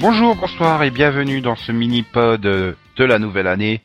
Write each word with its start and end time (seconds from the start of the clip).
Bonjour, 0.00 0.34
bonsoir 0.34 0.82
et 0.82 0.90
bienvenue 0.90 1.42
dans 1.42 1.56
ce 1.56 1.72
mini-pod 1.72 2.40
de 2.40 3.04
la 3.04 3.18
nouvelle 3.18 3.46
année 3.46 3.82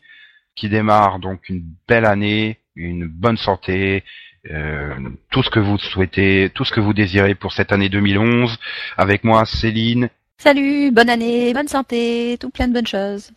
qui 0.55 0.69
démarre 0.69 1.19
donc 1.19 1.49
une 1.49 1.61
belle 1.89 2.05
année, 2.05 2.57
une 2.77 3.05
bonne 3.05 3.35
santé, 3.35 4.05
euh, 4.49 4.93
tout 5.29 5.43
ce 5.43 5.49
que 5.49 5.59
vous 5.59 5.77
souhaitez, 5.77 6.49
tout 6.55 6.63
ce 6.63 6.71
que 6.71 6.79
vous 6.79 6.93
désirez 6.93 7.35
pour 7.35 7.51
cette 7.51 7.73
année 7.73 7.89
2011. 7.89 8.57
Avec 8.95 9.25
moi, 9.25 9.43
Céline. 9.45 10.07
Salut, 10.37 10.89
bonne 10.89 11.09
année, 11.09 11.53
bonne 11.53 11.67
santé, 11.67 12.37
tout 12.39 12.49
plein 12.49 12.69
de 12.69 12.73
bonnes 12.73 12.87
choses. 12.87 13.31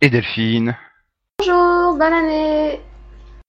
Et 0.00 0.08
Delphine. 0.08 0.76
Bonjour, 1.40 1.98
bonne 1.98 2.12
année 2.12 2.78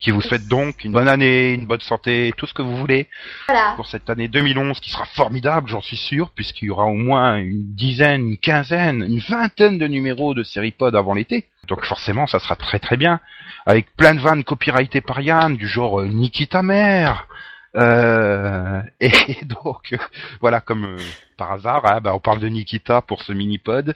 qui 0.04 0.12
vous 0.12 0.22
souhaite 0.22 0.48
donc 0.50 0.84
une 0.84 0.92
bonne 0.92 1.08
année, 1.08 1.54
une 1.54 1.66
bonne 1.66 1.80
santé, 1.80 2.34
tout 2.38 2.46
ce 2.46 2.54
que 2.54 2.62
vous 2.62 2.76
voulez 2.76 3.08
voilà. 3.48 3.74
pour 3.78 3.88
cette 3.88 4.10
année 4.10 4.28
2011 4.28 4.80
qui 4.82 4.92
sera 4.92 5.06
formidable, 5.06 5.70
j'en 5.70 5.82
suis 5.82 5.96
sûr, 5.96 6.32
puisqu'il 6.32 6.66
y 6.66 6.70
aura 6.70 6.86
au 6.86 6.94
moins 6.94 7.38
une 7.38 7.74
dizaine, 7.74 8.28
une 8.32 8.38
quinzaine, 8.38 9.02
une 9.02 9.20
vingtaine 9.20 9.78
de 9.78 9.88
numéros 9.88 10.34
de 10.34 10.44
série 10.44 10.72
pod 10.72 10.94
avant 10.94 11.14
l'été. 11.14 11.46
Donc 11.70 11.86
forcément, 11.86 12.28
ça 12.28 12.40
sera 12.40 12.58
très 12.58 12.80
très 12.80 12.98
bien, 12.98 13.22
avec 13.66 13.96
plein 13.96 14.14
de 14.14 14.20
vannes 14.20 14.44
copyrightées 14.44 15.00
par 15.00 15.22
Yann, 15.22 15.56
du 15.56 15.68
genre 15.68 16.02
euh, 16.02 16.08
Nikita 16.08 16.62
mère, 16.62 17.28
euh, 17.76 18.82
et 19.00 19.46
donc 19.46 19.96
voilà, 20.40 20.62
comme 20.62 20.86
euh, 20.86 20.98
par 21.38 21.52
hasard, 21.52 21.86
hein, 21.86 22.00
bah, 22.02 22.14
on 22.14 22.20
parle 22.20 22.40
de 22.40 22.48
Nikita 22.48 23.02
pour 23.02 23.24
ce 23.24 23.34
mini-pod. 23.34 23.96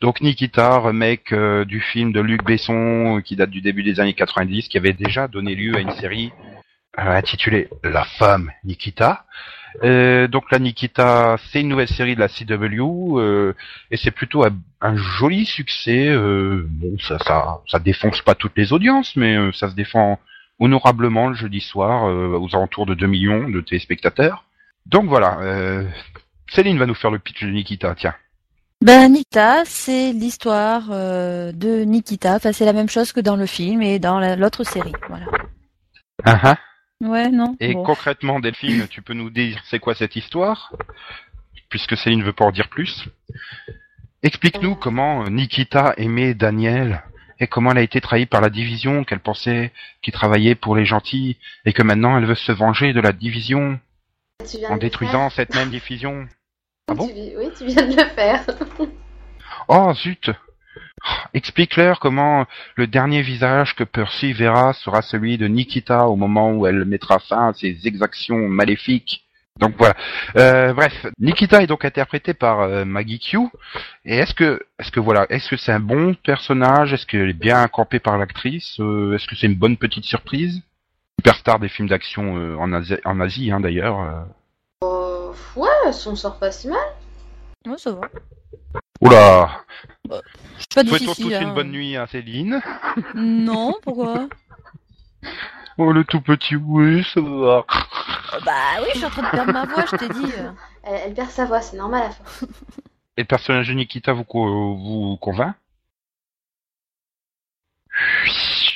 Donc 0.00 0.20
Nikita, 0.20 0.78
remake 0.78 1.32
euh, 1.32 1.64
du 1.64 1.80
film 1.80 2.12
de 2.12 2.20
Luc 2.20 2.44
Besson 2.44 3.20
qui 3.24 3.36
date 3.36 3.50
du 3.50 3.60
début 3.60 3.82
des 3.82 4.00
années 4.00 4.14
90, 4.14 4.68
qui 4.68 4.78
avait 4.78 4.92
déjà 4.92 5.28
donné 5.28 5.54
lieu 5.54 5.76
à 5.76 5.80
une 5.80 5.92
série 5.92 6.32
intitulée 6.96 7.68
La 7.82 8.04
femme 8.04 8.50
Nikita. 8.64 9.26
donc 9.82 10.50
la 10.50 10.58
Nikita, 10.58 11.36
c'est 11.50 11.60
une 11.60 11.68
nouvelle 11.68 11.88
série 11.88 12.14
de 12.14 12.20
la 12.20 12.28
CW 12.28 13.52
et 13.90 13.98
c'est 13.98 14.12
plutôt 14.12 14.44
un, 14.44 14.96
joli 14.96 15.44
succès. 15.44 16.16
bon, 16.16 16.96
ça, 17.00 17.18
ça, 17.18 17.60
ça 17.66 17.78
défonce 17.80 18.22
pas 18.22 18.34
toutes 18.34 18.56
les 18.56 18.72
audiences, 18.72 19.14
mais 19.14 19.36
ça 19.52 19.68
se 19.68 19.74
défend 19.74 20.18
honorablement 20.58 21.28
le 21.28 21.34
jeudi 21.34 21.60
soir 21.60 22.08
euh, 22.08 22.38
aux 22.38 22.54
alentours 22.54 22.86
de 22.86 22.94
2 22.94 23.06
millions 23.06 23.48
de 23.48 23.60
téléspectateurs. 23.60 24.44
Donc 24.86 25.06
voilà, 25.06 25.38
euh, 25.40 25.84
Céline 26.48 26.78
va 26.78 26.86
nous 26.86 26.94
faire 26.94 27.10
le 27.10 27.18
pitch 27.18 27.42
de 27.42 27.50
Nikita, 27.50 27.94
tiens. 27.94 28.14
Ben 28.84 29.10
Nikita, 29.10 29.64
c'est 29.64 30.12
l'histoire 30.12 30.88
euh, 30.90 31.50
de 31.52 31.84
Nikita. 31.84 32.36
Enfin, 32.36 32.52
c'est 32.52 32.66
la 32.66 32.72
même 32.72 32.88
chose 32.88 33.12
que 33.12 33.20
dans 33.20 33.36
le 33.36 33.46
film 33.46 33.82
et 33.82 33.98
dans 33.98 34.20
l'autre 34.36 34.64
série. 34.64 34.92
Voilà. 35.08 35.26
Uh 36.26 36.38
-huh. 36.42 36.56
Ouais, 37.00 37.30
non. 37.30 37.56
Et 37.60 37.74
concrètement, 37.74 38.40
Delphine, 38.40 38.86
tu 38.88 39.02
peux 39.02 39.14
nous 39.14 39.30
dire 39.30 39.60
c'est 39.68 39.78
quoi 39.78 39.94
cette 39.94 40.16
histoire 40.16 40.72
Puisque 41.68 41.96
Céline 41.96 42.20
ne 42.20 42.24
veut 42.24 42.32
pas 42.32 42.46
en 42.46 42.52
dire 42.52 42.68
plus. 42.68 43.08
Explique-nous 44.22 44.76
comment 44.76 45.24
Nikita 45.28 45.94
aimait 45.98 46.34
Daniel 46.34 47.02
et 47.40 47.46
comment 47.46 47.72
elle 47.72 47.78
a 47.78 47.82
été 47.82 48.00
trahie 48.00 48.26
par 48.26 48.40
la 48.40 48.50
division 48.50 49.04
qu'elle 49.04 49.20
pensait 49.20 49.72
qu'il 50.02 50.12
travaillait 50.12 50.54
pour 50.54 50.76
les 50.76 50.84
gentils 50.84 51.36
et 51.64 51.72
que 51.72 51.82
maintenant 51.82 52.16
elle 52.16 52.26
veut 52.26 52.34
se 52.34 52.52
venger 52.52 52.92
de 52.92 53.00
la 53.00 53.12
division 53.12 53.78
en 54.68 54.76
détruisant 54.76 55.30
cette 55.30 55.54
même 55.54 55.70
division. 55.70 56.26
Ah 56.88 56.94
bon 56.94 57.08
Oui, 57.14 57.48
tu 57.56 57.66
viens 57.66 57.86
de 57.86 57.96
le 57.96 58.08
faire. 58.10 58.44
oh 59.68 59.92
zut 59.94 60.30
Explique-leur 61.34 62.00
comment 62.00 62.46
le 62.74 62.86
dernier 62.86 63.22
visage 63.22 63.74
que 63.74 63.84
Percy 63.84 64.32
verra 64.32 64.72
sera 64.72 65.02
celui 65.02 65.38
de 65.38 65.46
Nikita 65.46 66.06
au 66.06 66.16
moment 66.16 66.52
où 66.52 66.66
elle 66.66 66.84
mettra 66.84 67.18
fin 67.18 67.48
à 67.48 67.52
ses 67.52 67.86
exactions 67.86 68.48
maléfiques 68.48 69.25
donc 69.58 69.74
voilà. 69.78 69.94
Euh, 70.36 70.72
bref, 70.74 71.06
Nikita 71.18 71.62
est 71.62 71.66
donc 71.66 71.84
interprété 71.84 72.34
par 72.34 72.60
euh, 72.60 72.84
Maggie 72.84 73.18
Q. 73.18 73.38
Et 74.04 74.18
est-ce 74.18 74.34
que, 74.34 74.60
est-ce 74.78 74.90
que 74.90 75.00
voilà, 75.00 75.26
est-ce 75.30 75.48
que 75.48 75.56
c'est 75.56 75.72
un 75.72 75.80
bon 75.80 76.14
personnage? 76.14 76.92
Est-ce 76.92 77.06
qu'elle 77.06 77.30
est 77.30 77.32
bien 77.32 77.66
campée 77.68 77.98
par 77.98 78.18
l'actrice? 78.18 78.78
Euh, 78.80 79.14
Est-ce 79.14 79.26
que 79.26 79.34
c'est 79.34 79.46
une 79.46 79.54
bonne 79.54 79.76
petite 79.76 80.04
surprise? 80.04 80.62
Superstar 81.18 81.58
des 81.58 81.68
films 81.68 81.88
d'action 81.88 82.36
euh, 82.36 82.56
en 82.56 82.72
Asie, 82.72 82.96
en 83.04 83.20
Asie 83.20 83.50
hein, 83.50 83.60
d'ailleurs. 83.60 84.26
ouais, 84.82 85.92
son 85.92 86.14
sort 86.16 86.38
pas 86.38 86.52
si 86.52 86.68
mal. 86.68 86.78
Ouais, 87.66 87.78
ça 87.78 87.92
va. 87.92 88.08
Oula. 89.00 89.50
Bah, 90.08 90.20
Souhaitons 90.72 91.14
tous 91.14 91.32
une 91.32 91.54
bonne 91.54 91.70
nuit 91.70 91.96
à 91.96 92.06
Céline. 92.06 92.60
Non, 93.14 93.74
pourquoi? 93.82 94.28
Oh 95.78 95.92
le 95.92 96.04
tout 96.04 96.22
petit, 96.22 96.56
oui, 96.56 97.04
ça 97.12 97.20
va. 97.20 97.66
Bah 98.44 98.52
oui, 98.80 98.88
je 98.92 98.98
suis 98.98 99.06
en 99.06 99.10
train 99.10 99.22
de 99.22 99.30
perdre 99.30 99.52
ma 99.52 99.64
voix, 99.64 99.84
je 99.90 99.96
t'ai 99.96 100.08
dit. 100.08 100.32
Elle, 100.84 101.14
perd 101.14 101.30
sa 101.30 101.44
voix, 101.44 101.60
c'est 101.60 101.76
normal 101.76 102.02
à 102.02 102.08
la 102.08 102.14
Et 103.16 103.22
le 103.22 103.24
personnage 103.24 103.68
de 103.68 103.74
Nikita 103.74 104.12
vous, 104.12 104.24
vous 104.28 105.16
convainc? 105.20 105.54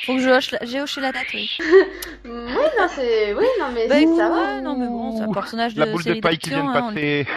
Faut 0.05 0.15
que 0.15 0.21
je 0.21 0.29
hoche 0.29 0.51
la... 0.51 0.59
j'ai 0.63 0.81
hoché 0.81 0.99
la 0.99 1.13
tête, 1.13 1.27
oui. 1.33 1.49
oui, 2.25 2.31
non, 2.31 2.87
c'est... 2.89 3.33
Oui, 3.33 3.45
non, 3.59 3.67
mais 3.73 3.87
bah, 3.87 3.99
ça 4.17 4.29
va. 4.29 4.61
non, 4.61 4.75
mais 4.75 4.87
bon, 4.87 5.17
c'est 5.17 5.23
un 5.23 5.31
personnage 5.31 5.75
de 5.75 5.79
La 5.79 5.85
boule 5.85 6.03
de 6.03 6.19
paille 6.19 6.39
qui 6.39 6.49
vient 6.49 6.63
de 6.63 6.69
hein, 6.69 6.89
passer. 6.89 7.27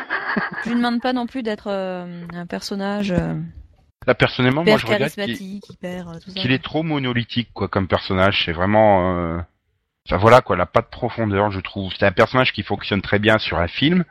Je 0.64 0.70
lui 0.70 0.76
demande 0.76 1.00
pas 1.00 1.12
non 1.12 1.26
plus 1.26 1.42
d'être 1.42 1.68
euh, 1.68 2.26
un 2.32 2.46
personnage... 2.46 3.12
Euh... 3.12 3.34
Là, 4.06 4.14
personnellement, 4.14 4.64
moi, 4.64 4.76
je 4.78 4.86
regrette 4.86 5.14
qu'il 5.14 5.60
qu'il 5.60 6.52
est 6.52 6.62
trop 6.62 6.82
monolithique, 6.82 7.50
quoi, 7.52 7.68
comme 7.68 7.86
personnage. 7.86 8.44
C'est 8.44 8.52
vraiment... 8.52 9.18
Euh... 9.18 9.38
Enfin 10.06 10.18
voilà 10.18 10.42
quoi, 10.42 10.54
elle 10.56 10.62
a 10.62 10.66
pas 10.66 10.82
de 10.82 10.86
profondeur, 10.86 11.50
je 11.50 11.60
trouve. 11.60 11.92
C'est 11.98 12.04
un 12.06 12.12
personnage 12.12 12.52
qui 12.52 12.62
fonctionne 12.62 13.00
très 13.00 13.18
bien 13.18 13.38
sur 13.38 13.58
un 13.58 13.68
film, 13.68 14.04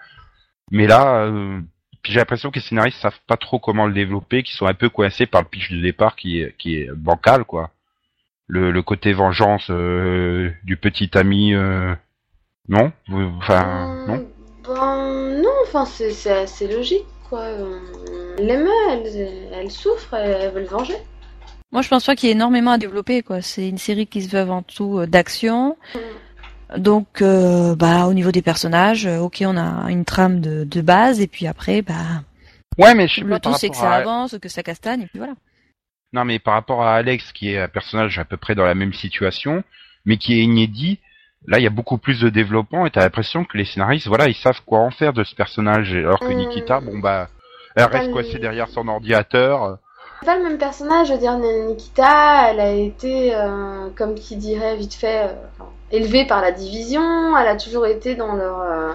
mais 0.72 0.88
là, 0.88 1.26
euh, 1.26 1.59
j'ai 2.04 2.20
l'impression 2.20 2.50
que 2.50 2.56
les 2.56 2.66
scénaristes 2.66 3.00
savent 3.00 3.20
pas 3.28 3.38
trop 3.38 3.59
comment 3.59 3.86
le 3.86 3.94
développer, 3.94 4.42
qu'ils 4.44 4.56
sont 4.56 4.66
un 4.66 4.74
peu 4.74 4.90
coincés 4.90 5.28
par 5.28 5.42
le 5.42 5.48
pitch 5.48 5.72
de 5.72 5.80
départ 5.80 6.16
qui 6.16 6.42
est, 6.42 6.58
qui 6.58 6.78
est 6.78 6.92
bancal 6.92 7.46
quoi. 7.46 7.70
Le, 8.48 8.72
le 8.72 8.81
côté 8.81 9.14
vengeance 9.14 9.68
euh, 9.70 10.52
du 10.64 10.78
petit 10.78 11.16
ami, 11.18 11.54
euh, 11.54 11.94
non, 12.68 12.92
enfin 13.38 14.06
non? 14.08 14.28
Ben 14.68 15.42
non, 15.42 15.54
enfin 15.64 15.86
c'est 15.86 16.31
assez 16.31 16.68
logique 16.68 17.06
quoi. 17.30 17.46
Elle 17.46 18.48
l'aime, 18.48 18.68
elle, 18.90 19.50
elle 19.54 19.72
souffre, 19.72 20.16
elle 20.16 20.52
veut 20.52 20.62
le 20.62 20.68
venger. 20.68 20.96
Moi, 21.73 21.81
je 21.81 21.89
pense 21.89 22.06
pas 22.06 22.16
qu'il 22.16 22.29
y 22.29 22.31
ait 22.31 22.35
énormément 22.35 22.72
à 22.72 22.78
développer. 22.78 23.23
quoi. 23.23 23.41
C'est 23.41 23.67
une 23.67 23.79
série 23.79 24.06
qui 24.06 24.22
se 24.22 24.29
veut 24.29 24.39
avant 24.39 24.61
tout 24.61 25.00
euh, 25.00 25.07
d'action. 25.07 25.75
Donc, 26.78 27.23
euh, 27.23 27.75
bah, 27.75 28.06
au 28.06 28.13
niveau 28.13 28.31
des 28.31 28.44
personnages, 28.44 29.07
euh, 29.07 29.17
ok, 29.17 29.44
on 29.45 29.57
a 29.57 29.91
une 29.91 30.06
trame 30.06 30.39
de, 30.39 30.63
de 30.63 30.81
base, 30.81 31.19
et 31.19 31.28
puis 31.28 31.47
après, 31.47 31.81
bah, 31.81 32.23
ouais, 32.78 32.94
mais 32.94 33.07
je 33.07 33.22
le 33.22 33.39
tout 33.39 33.53
c'est 33.56 33.69
que 33.69 33.75
ça 33.75 33.91
avance, 33.91 34.35
que 34.39 34.50
ça 34.50 34.63
castagne, 34.63 35.01
et 35.01 35.07
puis 35.07 35.17
voilà. 35.17 35.33
Non, 36.13 36.25
mais 36.25 36.39
par 36.39 36.53
rapport 36.53 36.83
à 36.83 36.95
Alex, 36.95 37.31
qui 37.31 37.51
est 37.51 37.59
un 37.59 37.67
personnage 37.67 38.17
à 38.19 38.25
peu 38.25 38.38
près 38.38 38.56
dans 38.56 38.66
la 38.66 38.75
même 38.75 38.94
situation, 38.94 39.63
mais 40.06 40.17
qui 40.17 40.33
est 40.33 40.44
inédit, 40.44 41.00
là, 41.47 41.59
il 41.59 41.63
y 41.63 41.67
a 41.67 41.72
beaucoup 41.72 41.97
plus 41.97 42.19
de 42.19 42.29
développement, 42.29 42.85
et 42.85 42.91
t'as 42.91 43.01
l'impression 43.01 43.45
que 43.45 43.57
les 43.57 43.66
scénaristes, 43.66 44.07
voilà, 44.07 44.28
ils 44.28 44.35
savent 44.35 44.62
quoi 44.66 44.79
en 44.79 44.91
faire 44.91 45.13
de 45.13 45.23
ce 45.23 45.35
personnage, 45.35 45.94
alors 45.94 46.19
que 46.19 46.33
Nikita, 46.33 46.81
bon 46.81 47.00
bah, 47.00 47.29
elle 47.75 47.85
reste 47.85 48.12
coincée 48.12 48.39
derrière 48.39 48.67
son 48.69 48.88
ordinateur 48.88 49.79
pas 50.23 50.38
le 50.38 50.44
même 50.44 50.57
personnage, 50.57 51.07
je 51.07 51.13
veux 51.13 51.19
dire, 51.19 51.38
Nikita, 51.38 52.50
elle 52.50 52.59
a 52.59 52.71
été, 52.71 53.36
euh, 53.36 53.89
comme 53.95 54.15
qui 54.15 54.36
dirait 54.36 54.75
vite 54.75 54.94
fait, 54.94 55.27
euh, 55.27 55.63
élevée 55.92 56.25
par 56.25 56.42
la 56.42 56.51
division, 56.51 57.38
elle 57.38 57.48
a 57.48 57.56
toujours 57.56 57.86
été 57.86 58.15
dans 58.15 58.33
leur, 58.33 58.62
euh, 58.62 58.92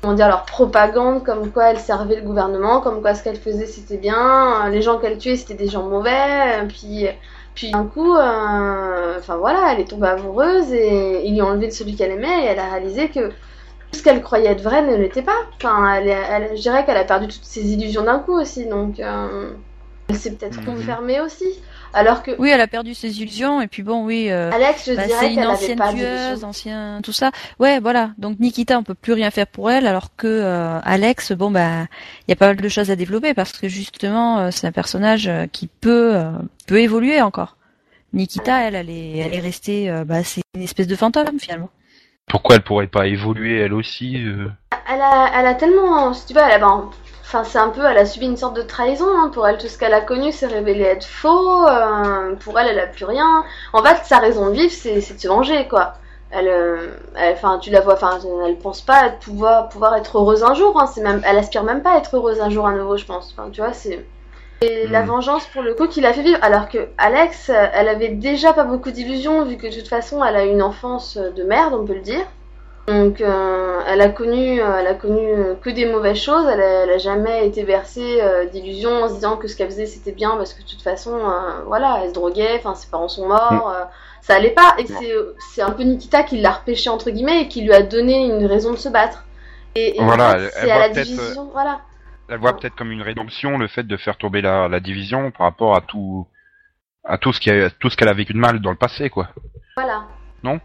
comment 0.00 0.14
dire, 0.14 0.28
leur 0.28 0.44
propagande, 0.44 1.24
comme 1.24 1.50
quoi 1.50 1.70
elle 1.70 1.78
servait 1.78 2.16
le 2.16 2.22
gouvernement, 2.22 2.80
comme 2.80 3.02
quoi 3.02 3.14
ce 3.14 3.22
qu'elle 3.22 3.36
faisait 3.36 3.66
c'était 3.66 3.96
bien, 3.96 4.68
les 4.70 4.82
gens 4.82 4.98
qu'elle 4.98 5.18
tuait 5.18 5.36
c'était 5.36 5.54
des 5.54 5.68
gens 5.68 5.82
mauvais, 5.82 6.66
puis, 6.68 7.06
puis 7.54 7.70
d'un 7.70 7.84
coup, 7.84 8.12
enfin 8.12 9.36
voilà, 9.36 9.72
elle 9.72 9.80
est 9.80 9.90
tombée 9.90 10.08
amoureuse 10.08 10.72
et 10.72 11.26
ils 11.26 11.34
lui 11.34 11.42
ont 11.42 11.48
enlevé 11.48 11.70
celui 11.70 11.96
qu'elle 11.96 12.12
aimait 12.12 12.44
et 12.44 12.46
elle 12.46 12.58
a 12.60 12.70
réalisé 12.70 13.08
que 13.08 13.28
tout 13.90 13.98
ce 13.98 14.02
qu'elle 14.02 14.22
croyait 14.22 14.50
être 14.50 14.62
vrai 14.62 14.82
ne 14.82 14.96
l'était 14.96 15.22
pas. 15.22 15.46
Enfin, 15.56 16.00
je 16.02 16.60
dirais 16.60 16.84
qu'elle 16.84 16.96
a 16.96 17.04
perdu 17.04 17.26
toutes 17.26 17.44
ses 17.44 17.72
illusions 17.72 18.04
d'un 18.04 18.20
coup 18.20 18.38
aussi, 18.38 18.66
donc... 18.66 19.00
Elle 20.08 20.16
s'est 20.16 20.32
peut-être 20.32 20.60
mmh. 20.60 21.20
aussi. 21.24 21.44
Alors 21.92 22.22
que 22.22 22.32
oui, 22.38 22.50
elle 22.50 22.60
a 22.60 22.66
perdu 22.66 22.94
ses 22.94 23.20
illusions 23.20 23.60
et 23.60 23.66
puis 23.66 23.82
bon, 23.82 24.04
oui. 24.04 24.30
Euh, 24.30 24.50
Alex, 24.52 24.88
je 24.88 24.94
bah, 24.94 25.06
dirais 25.06 25.18
c'est 25.20 25.34
une 25.34 25.46
ancienne 25.46 25.80
tueuse, 25.90 26.44
ancien 26.44 27.00
tout 27.02 27.12
ça. 27.12 27.30
Ouais, 27.58 27.80
voilà. 27.80 28.12
Donc 28.18 28.38
Nikita, 28.40 28.78
on 28.78 28.82
peut 28.82 28.94
plus 28.94 29.12
rien 29.12 29.30
faire 29.30 29.46
pour 29.46 29.70
elle, 29.70 29.86
alors 29.86 30.14
que 30.16 30.26
euh, 30.26 30.80
Alex, 30.82 31.32
bon 31.32 31.50
bah, 31.50 31.86
il 32.26 32.30
y 32.30 32.32
a 32.32 32.36
pas 32.36 32.48
mal 32.48 32.56
de 32.56 32.68
choses 32.68 32.90
à 32.90 32.96
développer 32.96 33.34
parce 33.34 33.52
que 33.52 33.68
justement, 33.68 34.38
euh, 34.38 34.48
c'est 34.50 34.66
un 34.66 34.72
personnage 34.72 35.30
qui 35.52 35.66
peut 35.66 36.16
peut 36.66 36.80
évoluer 36.80 37.20
encore. 37.22 37.56
Nikita, 38.12 38.62
elle, 38.66 38.74
elle 38.74 38.90
est, 38.90 39.18
elle 39.18 39.34
est 39.34 39.40
restée, 39.40 39.92
bah, 40.06 40.24
c'est 40.24 40.42
une 40.54 40.62
espèce 40.62 40.86
de 40.86 40.96
fantôme 40.96 41.38
finalement. 41.38 41.70
Pourquoi 42.26 42.56
elle 42.56 42.62
pourrait 42.62 42.86
pas 42.86 43.06
évoluer 43.06 43.58
elle 43.58 43.72
aussi 43.72 44.16
Elle 44.16 45.00
a, 45.00 45.30
elle 45.34 45.46
a 45.46 45.54
tellement, 45.54 46.12
si 46.12 46.26
tu 46.26 46.34
veux, 46.34 46.40
elle 46.40 46.52
a, 46.52 46.58
ben, 46.58 46.90
Enfin, 47.28 47.44
c'est 47.44 47.58
un 47.58 47.68
peu, 47.68 47.84
elle 47.84 47.98
a 47.98 48.06
subi 48.06 48.24
une 48.24 48.38
sorte 48.38 48.56
de 48.56 48.62
trahison. 48.62 49.06
Hein. 49.06 49.30
Pour 49.32 49.46
elle, 49.46 49.58
tout 49.58 49.68
ce 49.68 49.76
qu'elle 49.76 49.92
a 49.92 50.00
connu 50.00 50.32
s'est 50.32 50.46
révélé 50.46 50.82
être 50.84 51.04
faux. 51.04 51.66
Euh, 51.68 52.34
pour 52.36 52.58
elle, 52.58 52.68
elle 52.68 52.80
a 52.80 52.86
plus 52.86 53.04
rien. 53.04 53.44
En 53.74 53.82
fait, 53.82 53.98
sa 54.04 54.18
raison 54.18 54.46
de 54.48 54.52
vivre, 54.54 54.72
c'est, 54.72 54.94
de 54.94 55.00
se 55.20 55.28
venger, 55.28 55.68
quoi. 55.68 55.94
Elle, 56.30 56.48
euh, 56.48 56.88
enfin, 57.32 57.58
tu 57.58 57.68
la 57.70 57.80
vois, 57.82 57.94
enfin, 57.94 58.18
elle 58.46 58.58
pense 58.58 58.80
pas 58.80 59.10
pouvoir, 59.10 59.68
pouvoir 59.68 59.94
être 59.96 60.16
heureuse 60.18 60.42
un 60.42 60.54
jour. 60.54 60.80
Hein. 60.80 60.86
C'est 60.86 61.02
même, 61.02 61.20
elle 61.26 61.36
aspire 61.38 61.64
même 61.64 61.82
pas 61.82 61.92
à 61.92 61.98
être 61.98 62.16
heureuse 62.16 62.40
un 62.40 62.48
jour 62.50 62.66
à 62.66 62.72
nouveau, 62.72 62.96
je 62.96 63.04
pense. 63.04 63.34
Enfin, 63.36 63.50
tu 63.50 63.60
vois, 63.60 63.74
c'est, 63.74 64.06
Et 64.60 64.88
la 64.88 65.02
Hmm. 65.02 65.06
vengeance 65.06 65.46
pour 65.48 65.62
le 65.62 65.74
coup 65.74 65.86
qu'il 65.88 66.06
a 66.06 66.12
fait 66.14 66.22
vivre. 66.22 66.38
Alors 66.42 66.68
que 66.68 66.88
Alex, 66.98 67.50
elle 67.50 67.88
avait 67.88 68.08
déjà 68.08 68.52
pas 68.52 68.64
beaucoup 68.64 68.90
d'illusions 68.90 69.44
vu 69.44 69.56
que 69.56 69.66
de 69.68 69.72
toute 69.74 69.88
façon 69.88 70.24
elle 70.24 70.36
a 70.36 70.44
une 70.44 70.62
enfance 70.62 71.16
de 71.16 71.44
merde, 71.44 71.74
on 71.74 71.84
peut 71.86 71.94
le 71.94 72.00
dire. 72.00 72.26
Donc 72.88 73.20
euh, 73.20 73.80
elle 73.86 74.00
a 74.00 74.08
connu, 74.08 74.60
euh, 74.62 74.78
elle 74.78 74.86
a 74.86 74.94
connu 74.94 75.20
euh, 75.30 75.54
que 75.56 75.68
des 75.70 75.84
mauvaises 75.84 76.16
choses. 76.18 76.46
Elle 76.50 76.60
a, 76.62 76.84
elle 76.84 76.90
a 76.90 76.98
jamais 76.98 77.46
été 77.46 77.62
bercée 77.64 78.18
euh, 78.22 78.46
d'illusions 78.46 79.04
en 79.04 79.08
se 79.08 79.14
disant 79.14 79.36
que 79.36 79.46
ce 79.46 79.56
qu'elle 79.56 79.68
faisait 79.68 79.86
c'était 79.86 80.12
bien 80.12 80.36
parce 80.38 80.54
que 80.54 80.62
de 80.62 80.66
toute 80.68 80.80
façon, 80.82 81.14
euh, 81.14 81.62
voilà, 81.66 82.00
elle 82.02 82.08
se 82.08 82.14
droguait. 82.14 82.56
Enfin, 82.56 82.74
ses 82.74 82.88
parents 82.90 83.08
sont 83.08 83.28
morts. 83.28 83.70
euh, 83.70 83.84
ça 84.22 84.34
allait 84.36 84.50
pas. 84.54 84.74
Et 84.78 84.86
c'est 85.54 85.62
un 85.62 85.70
peu 85.70 85.82
Nikita 85.82 86.22
qui 86.22 86.40
l'a 86.40 86.50
repêché 86.52 86.88
entre 86.90 87.10
guillemets 87.10 87.42
et 87.42 87.48
qui 87.48 87.62
lui 87.62 87.72
a 87.74 87.82
donné 87.82 88.26
une 88.26 88.46
raison 88.46 88.72
de 88.72 88.76
se 88.78 88.88
battre. 88.88 89.24
Et, 89.74 89.96
et 89.96 90.00
en 90.00 90.06
Voilà, 90.06 90.38
fait, 90.38 90.50
c'est 90.62 90.70
à 90.70 90.78
la 90.78 90.88
peut-être, 90.88 91.04
division, 91.06 91.50
voilà. 91.52 91.80
Elle 92.30 92.38
voit 92.38 92.56
peut-être 92.56 92.74
comme 92.74 92.90
une 92.90 93.02
rédemption 93.02 93.58
le 93.58 93.68
fait 93.68 93.84
de 93.86 93.96
faire 93.96 94.16
tomber 94.16 94.40
la, 94.42 94.66
la 94.68 94.80
division 94.80 95.30
par 95.30 95.46
rapport 95.46 95.76
à 95.76 95.82
tout 95.82 96.26
à 97.04 97.16
tout 97.16 97.32
ce 97.32 97.40
qui 97.40 97.50
a, 97.50 97.70
tout 97.70 97.88
ce 97.90 97.96
qu'elle 97.96 98.08
a 98.08 98.12
vécu 98.14 98.32
de 98.32 98.38
mal 98.38 98.60
dans 98.60 98.70
le 98.70 98.76
passé, 98.76 99.08
quoi. 99.08 99.28
Voilà. 99.76 100.04
Non? 100.42 100.58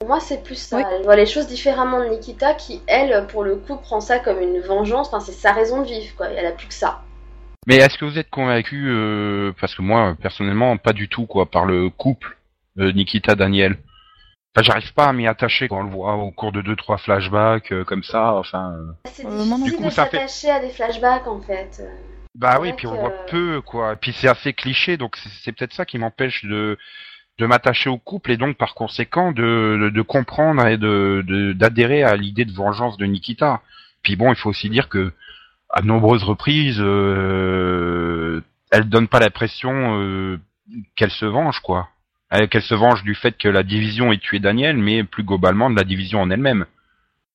Pour 0.00 0.08
moi, 0.08 0.20
c'est 0.20 0.42
plus 0.42 0.56
ça. 0.56 0.78
Oui. 0.78 0.82
Elle 0.92 1.02
voit 1.04 1.16
les 1.16 1.26
choses 1.26 1.46
différemment 1.46 2.00
de 2.00 2.08
Nikita, 2.10 2.54
qui, 2.54 2.82
elle, 2.86 3.26
pour 3.28 3.44
le 3.44 3.56
coup, 3.56 3.76
prend 3.76 4.00
ça 4.00 4.18
comme 4.18 4.40
une 4.40 4.60
vengeance. 4.60 5.08
Enfin, 5.08 5.20
c'est 5.20 5.32
sa 5.32 5.52
raison 5.52 5.82
de 5.82 5.86
vivre, 5.86 6.14
quoi. 6.16 6.30
Et 6.30 6.34
elle 6.34 6.46
a 6.46 6.52
plus 6.52 6.66
que 6.68 6.74
ça. 6.74 7.02
Mais 7.66 7.76
est-ce 7.76 7.96
que 7.96 8.04
vous 8.04 8.18
êtes 8.18 8.28
convaincu 8.28 8.88
euh, 8.90 9.52
parce 9.58 9.74
que 9.74 9.80
moi 9.80 10.14
personnellement 10.20 10.76
pas 10.76 10.92
du 10.92 11.08
tout 11.08 11.24
quoi 11.24 11.46
par 11.46 11.64
le 11.64 11.88
couple 11.88 12.36
euh, 12.78 12.92
Nikita 12.92 13.34
Daniel. 13.36 13.78
Enfin, 14.54 14.62
j'arrive 14.64 14.92
pas 14.92 15.06
à 15.06 15.12
m'y 15.14 15.26
attacher 15.26 15.68
quand 15.68 15.80
on 15.80 15.84
le 15.84 15.88
voit 15.90 16.14
au 16.16 16.30
cours 16.30 16.52
de 16.52 16.60
deux 16.60 16.76
trois 16.76 16.98
flashbacks 16.98 17.72
euh, 17.72 17.82
comme 17.84 18.02
ça. 18.02 18.34
Enfin, 18.34 18.74
euh, 18.76 18.92
C'est 19.10 19.26
difficile 19.26 19.54
plus. 19.64 19.70
Du 19.70 19.76
coup, 19.78 19.84
de 19.84 19.90
ça 19.90 20.04
fait- 20.04 20.18
s'attacher 20.28 20.50
à 20.50 20.60
des 20.60 20.68
flashbacks, 20.68 21.26
en 21.26 21.40
fait. 21.40 21.82
bah 22.34 22.58
oui, 22.60 22.74
puis 22.74 22.86
on 22.86 22.96
voit 23.00 23.14
peu 23.30 23.62
quoi. 23.62 23.94
Et 23.94 23.96
puis 23.96 24.12
c'est 24.12 24.28
assez 24.28 24.52
cliché, 24.52 24.98
donc 24.98 25.16
c'est 25.42 25.52
peut-être 25.52 25.72
ça 25.72 25.86
qui 25.86 25.96
m'empêche 25.96 26.44
de 26.44 26.76
de 27.38 27.46
m'attacher 27.46 27.90
au 27.90 27.98
couple 27.98 28.30
et 28.30 28.36
donc 28.36 28.56
par 28.56 28.74
conséquent 28.74 29.32
de 29.32 29.78
de, 29.82 29.90
de 29.90 30.02
comprendre 30.02 30.64
et 30.66 30.76
de 30.78 31.24
de- 31.26 31.52
d'adhérer 31.52 32.02
à 32.04 32.16
l'idée 32.16 32.44
de 32.44 32.52
vengeance 32.52 32.96
de 32.96 33.06
Nikita. 33.06 33.60
Puis 34.02 34.16
bon, 34.16 34.32
il 34.32 34.36
faut 34.36 34.50
aussi 34.50 34.68
dire 34.70 34.88
que 34.88 35.12
à 35.70 35.80
de 35.82 35.86
nombreuses 35.86 36.22
reprises, 36.22 36.78
euh, 36.80 38.40
elle 38.70 38.84
donne 38.88 39.08
pas 39.08 39.20
l'impression 39.20 39.98
euh, 40.00 40.38
qu'elle 40.96 41.10
se 41.10 41.24
venge 41.26 41.60
quoi. 41.60 41.88
Elle- 42.30 42.48
Qu'elle 42.48 42.62
se 42.62 42.74
venge 42.74 43.02
du 43.02 43.14
fait 43.14 43.36
que 43.36 43.48
la 43.48 43.62
division 43.62 44.12
ait 44.12 44.18
tué 44.18 44.38
Daniel, 44.40 44.76
mais 44.76 45.04
plus 45.04 45.22
globalement 45.24 45.70
de 45.70 45.76
la 45.76 45.84
division 45.84 46.20
en 46.20 46.30
elle-même. 46.30 46.66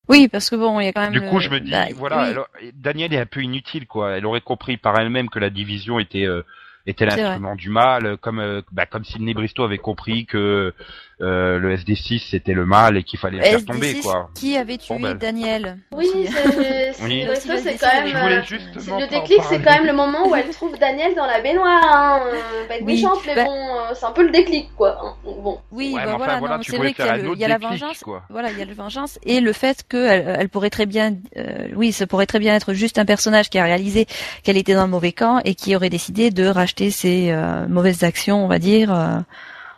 Oui, 0.10 0.28
parce 0.28 0.50
que 0.50 0.56
bon, 0.56 0.80
il 0.80 0.86
y 0.86 0.88
a 0.88 0.94
quand 0.94 1.02
même. 1.02 1.12
Du 1.14 1.22
coup, 1.22 1.36
le- 1.36 1.42
je 1.42 1.50
me 1.52 1.60
dis, 1.60 1.70
bah, 1.72 1.86
voilà, 1.96 2.24
oui. 2.32 2.36
elle- 2.64 2.72
Daniel 2.74 3.14
est 3.14 3.20
un 3.20 3.26
peu 3.28 3.42
inutile, 3.42 3.86
quoi. 3.86 4.18
Elle 4.18 4.26
aurait 4.26 4.42
compris 4.42 4.78
par 4.78 4.98
elle-même 5.00 5.30
que 5.30 5.38
la 5.40 5.52
division 5.52 6.00
était 6.00 6.26
euh, 6.26 6.42
était 6.90 7.06
l'instrument 7.06 7.56
du 7.56 7.70
mal, 7.70 8.18
comme 8.18 8.40
euh, 8.40 8.62
bah, 8.72 8.86
comme 8.86 9.04
Sidney 9.04 9.34
Bristow 9.34 9.64
avait 9.64 9.78
compris 9.78 10.26
que 10.26 10.74
euh, 11.22 11.58
le 11.60 11.76
SD6 11.76 12.30
c'était 12.30 12.54
le 12.54 12.66
mal 12.66 12.96
et 12.98 13.04
qu'il 13.04 13.20
fallait 13.20 13.38
le 13.40 13.44
faire 13.44 13.66
tomber, 13.66 13.94
SD6 13.94 14.02
quoi. 14.04 14.30
qui 14.36 14.56
avait 14.58 14.78
tué 14.78 14.96
Bon, 14.96 15.02
ben. 15.02 15.14
Daniel. 15.16 15.78
Oui, 15.92 16.08
c'est 16.14 16.32
c'est- 16.94 17.04
Oui. 17.04 17.26
c'est 17.36 17.78
quand 17.78 18.04
même. 18.04 18.16
Euh, 18.16 19.00
le 19.00 19.08
déclic, 19.10 19.42
c'est 19.50 19.62
quand 19.62 19.74
même 19.74 19.86
le 19.86 19.94
moment 19.94 20.28
où 20.28 20.36
elle 20.36 20.50
trouve 20.50 20.78
Daniel 20.80 21.16
dans 21.16 21.26
la 21.26 21.42
baignoire. 21.42 21.84
Hein. 21.84 22.20
Euh, 22.28 22.68
Pas 22.68 22.76
être 22.76 22.86
Oui, 22.86 22.96
méchante, 22.96 23.20
mais 23.26 23.36
bah- 23.36 23.44
bon, 23.46 23.52
euh, 23.58 23.94
c'est 23.96 24.06
un 24.06 24.12
peu 24.12 24.24
le 24.24 24.32
déclic, 24.32 24.70
quoi. 24.78 24.98
hein. 25.04 25.14
Bon. 25.26 25.60
Oui, 25.72 25.92
Ouais, 25.94 26.02
bah 26.04 26.10
enfin, 26.10 26.18
voilà, 26.18 26.40
voilà, 26.40 26.60
c'est 26.64 26.78
vrai 26.78 26.94
qu'il 26.94 27.06
y 27.06 27.08
y 27.40 27.46
a 27.46 27.48
la 27.48 27.58
déclic, 27.60 27.80
vengeance. 27.82 28.00
quoi. 28.00 28.24
Voilà, 28.30 28.52
il 28.52 28.58
y 28.58 28.62
a 28.62 28.66
la 28.66 28.74
vengeance 28.74 29.20
et 29.24 29.40
le 29.42 29.54
fait 29.54 29.84
qu'elle 29.90 30.36
elle 30.40 30.50
pourrait 30.50 30.70
très 30.70 30.86
bien, 30.86 31.16
euh, 31.38 31.68
oui, 31.76 31.92
ça 31.92 32.08
pourrait 32.08 32.26
très 32.26 32.40
bien 32.40 32.56
être 32.56 32.74
juste 32.74 32.98
un 32.98 33.06
personnage 33.06 33.50
qui 33.50 33.58
a 33.60 33.64
réalisé 33.64 34.06
qu'elle 34.44 34.58
était 34.58 34.74
dans 34.74 34.84
le 34.84 34.90
mauvais 34.90 35.12
camp 35.12 35.40
et 35.46 35.56
qui 35.56 35.76
aurait 35.76 35.90
décidé 35.90 36.32
de 36.32 36.46
racheter 36.48 36.92
ses 36.92 37.32
euh, 37.32 37.68
mauvaises 37.68 38.04
actions, 38.04 38.44
on 38.44 38.48
va 38.48 38.60
dire, 38.60 38.94
euh, 38.94 39.18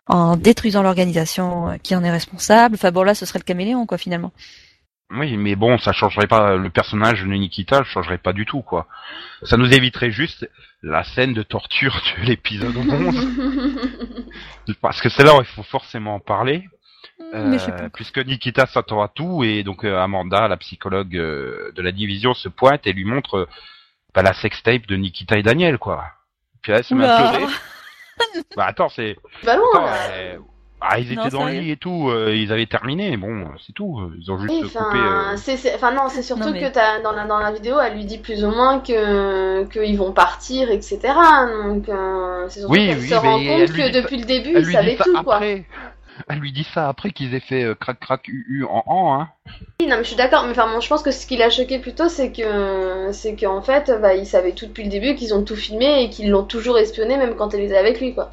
en 0.07 0.35
détruisant 0.35 0.83
l'organisation 0.83 1.69
euh, 1.69 1.77
qui 1.77 1.95
en 1.95 2.03
est 2.03 2.11
responsable. 2.11 2.75
Enfin 2.75 2.91
bon, 2.91 3.03
là, 3.03 3.13
ce 3.15 3.25
serait 3.25 3.39
le 3.39 3.43
caméléon, 3.45 3.85
quoi, 3.85 3.97
finalement. 3.97 4.31
Oui, 5.13 5.35
mais 5.35 5.55
bon, 5.55 5.77
ça 5.77 5.91
changerait 5.91 6.27
pas 6.27 6.55
le 6.55 6.69
personnage 6.69 7.21
de 7.21 7.27
Nikita, 7.27 7.79
le 7.79 7.85
changerait 7.85 8.17
pas 8.17 8.31
du 8.31 8.45
tout, 8.45 8.61
quoi. 8.61 8.87
Ça 9.43 9.57
nous 9.57 9.71
éviterait 9.73 10.11
juste 10.11 10.49
la 10.83 11.03
scène 11.03 11.33
de 11.33 11.43
torture 11.43 12.01
de 12.17 12.25
l'épisode 12.25 12.75
11. 12.77 13.27
Parce 14.81 15.01
que 15.01 15.09
c'est 15.09 15.23
là 15.23 15.35
où 15.35 15.39
il 15.41 15.45
faut 15.45 15.63
forcément 15.63 16.15
en 16.15 16.19
parler. 16.19 16.67
Sais 17.19 17.35
Euh, 17.37 17.57
pas. 17.57 17.89
puisque 17.93 18.19
Nikita 18.19 18.65
s'attend 18.67 19.01
à 19.01 19.07
tout 19.07 19.43
et 19.43 19.63
donc 19.63 19.83
euh, 19.85 19.99
Amanda, 19.99 20.47
la 20.47 20.57
psychologue 20.57 21.15
euh, 21.17 21.71
de 21.75 21.81
la 21.81 21.91
division, 21.91 22.33
se 22.33 22.47
pointe 22.49 22.87
et 22.87 22.93
lui 22.93 23.05
montre 23.05 23.35
euh, 23.37 23.47
bah, 24.15 24.21
la 24.21 24.33
sextape 24.33 24.87
de 24.87 24.95
Nikita 24.95 25.37
et 25.37 25.43
Daniel, 25.43 25.77
quoi. 25.77 26.05
Puis 26.61 26.71
elle 26.71 26.83
se 26.83 26.93
met 26.93 27.05
à 27.05 27.31
pleurer. 27.33 27.51
Bah 28.57 28.65
attends, 28.67 28.89
c'est... 28.89 29.15
Loin, 29.43 29.53
attends, 29.73 29.85
là. 29.85 29.93
euh, 30.11 30.37
Ah, 30.81 30.99
ils 30.99 31.13
Non, 31.15 31.21
étaient 31.21 31.29
dans 31.37 31.45
le 31.45 31.51
lit 31.53 31.71
et 31.71 31.77
tout, 31.77 32.09
euh, 32.09 32.33
ils 32.35 32.51
avaient 32.51 32.65
terminé, 32.65 33.15
bon, 33.15 33.47
c'est 33.65 33.71
tout. 33.73 34.01
Ils 34.19 34.31
ont 34.31 34.39
juste 34.39 34.49
Oui, 34.51 34.61
coupé... 34.61 34.79
enfin, 34.81 35.91
euh, 35.91 35.95
non, 35.95 36.09
c'est 36.09 36.23
surtout 36.23 36.45
Non, 36.45 36.51
mais- 36.51 36.61
que 36.61 36.73
t'as, 36.73 36.99
dans, 37.01 37.11
la, 37.11 37.25
dans 37.25 37.37
la 37.39 37.51
vidéo, 37.51 37.79
elle 37.79 37.93
lui 37.93 38.05
dit 38.05 38.17
plus 38.17 38.43
ou 38.43 38.49
moins 38.49 38.79
que 38.79 39.63
qu'ils 39.65 39.97
vont 39.97 40.11
partir, 40.11 40.71
etc. 40.71 40.99
Donc 41.67 41.87
euh, 41.87 42.45
c'est 42.49 42.59
surtout 42.61 42.73
Oui, 42.73 42.87
qu'elle 42.87 42.97
oui, 42.99 43.07
se 43.09 43.13
rend 43.15 43.37
compte 43.37 43.71
que 43.71 43.91
depuis 43.93 44.17
le 44.17 44.25
début, 44.25 44.53
Elle 44.55 44.61
ils 44.63 44.65
lui 44.65 44.73
savaient 44.73 44.95
tout, 44.95 45.23
quoi. 45.23 45.39
Elle 46.27 46.39
lui 46.39 46.51
dit 46.51 46.65
ça 46.73 46.87
après 46.87 47.11
qu'ils 47.11 47.33
aient 47.33 47.39
fait 47.39 47.63
euh, 47.63 47.75
crac 47.75 47.99
crac 47.99 48.27
u 48.27 48.45
u 48.47 48.63
en 48.65 48.83
en, 48.85 49.19
hein. 49.19 49.29
Oui, 49.79 49.87
non, 49.87 49.97
mais 49.97 50.03
je 50.03 50.09
suis 50.09 50.15
d'accord, 50.15 50.43
mais 50.45 50.51
enfin, 50.51 50.71
bon, 50.71 50.79
je 50.79 50.87
pense 50.87 51.01
que 51.03 51.11
ce 51.11 51.25
qui 51.25 51.37
l'a 51.37 51.49
choqué 51.49 51.79
plutôt, 51.79 52.09
c'est 52.09 52.31
que 52.31 53.11
c'est 53.11 53.35
qu'en 53.35 53.61
fait, 53.61 53.91
bah, 54.01 54.13
ils 54.15 54.25
savaient 54.25 54.53
tout 54.53 54.65
depuis 54.67 54.83
le 54.83 54.89
début, 54.89 55.15
qu'ils 55.15 55.33
ont 55.33 55.43
tout 55.43 55.55
filmé 55.55 56.03
et 56.03 56.09
qu'ils 56.09 56.29
l'ont 56.29 56.43
toujours 56.43 56.77
espionné, 56.77 57.17
même 57.17 57.35
quand 57.35 57.53
elle 57.53 57.61
était 57.61 57.77
avec 57.77 57.99
lui, 57.99 58.13
quoi. 58.13 58.31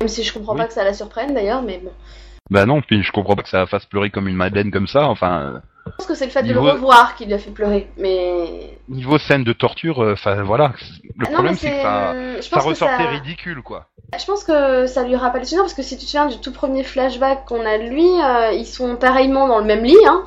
Même 0.00 0.08
si 0.08 0.22
je 0.22 0.32
comprends 0.32 0.52
Oui. 0.52 0.58
pas 0.58 0.66
que 0.66 0.72
ça 0.72 0.84
la 0.84 0.94
surprenne 0.94 1.34
d'ailleurs, 1.34 1.62
mais 1.62 1.78
bon. 1.82 1.92
Bah 2.50 2.66
non, 2.66 2.80
puis 2.80 3.02
je 3.02 3.12
comprends 3.12 3.34
pas 3.34 3.42
que 3.42 3.48
ça 3.48 3.58
la 3.58 3.66
fasse 3.66 3.86
pleurer 3.86 4.10
comme 4.10 4.28
une 4.28 4.36
madeleine 4.36 4.70
comme 4.70 4.86
ça, 4.86 5.08
enfin... 5.08 5.60
euh, 5.86 5.90
Je 5.92 5.96
pense 5.96 6.06
que 6.06 6.14
c'est 6.14 6.24
le 6.26 6.30
fait 6.30 6.42
de 6.42 6.52
le 6.52 6.60
revoir 6.60 7.14
qui 7.16 7.26
lui 7.26 7.34
a 7.34 7.38
fait 7.38 7.50
pleurer, 7.50 7.88
mais. 7.96 8.78
Niveau 8.88 9.18
scène 9.18 9.44
de 9.44 9.52
torture, 9.52 10.02
euh, 10.02 10.12
enfin 10.12 10.42
voilà, 10.42 10.72
le 11.18 11.26
Ah 11.28 11.32
problème 11.32 11.56
c'est 11.56 11.70
que 11.70 11.82
ça, 11.82 12.14
que 12.60 12.64
ressortait 12.64 13.04
ça- 13.04 13.10
ridicule 13.10 13.62
quoi. 13.62 13.86
Je 14.18 14.24
pense 14.24 14.44
que 14.44 14.86
ça 14.86 15.02
lui 15.02 15.16
rappelle 15.16 15.42
le 15.42 15.56
parce 15.58 15.74
que 15.74 15.82
si 15.82 15.96
tu 15.96 16.04
te 16.04 16.10
souviens 16.10 16.26
du 16.26 16.38
tout 16.38 16.52
premier 16.52 16.84
flashback 16.84 17.44
qu'on 17.44 17.66
a 17.66 17.78
de 17.78 17.84
lui, 17.84 18.06
euh, 18.22 18.52
ils 18.52 18.66
sont 18.66 18.96
pareillement 18.96 19.48
dans 19.48 19.58
le 19.58 19.64
même 19.64 19.84
lit, 19.84 19.96
hein. 20.06 20.24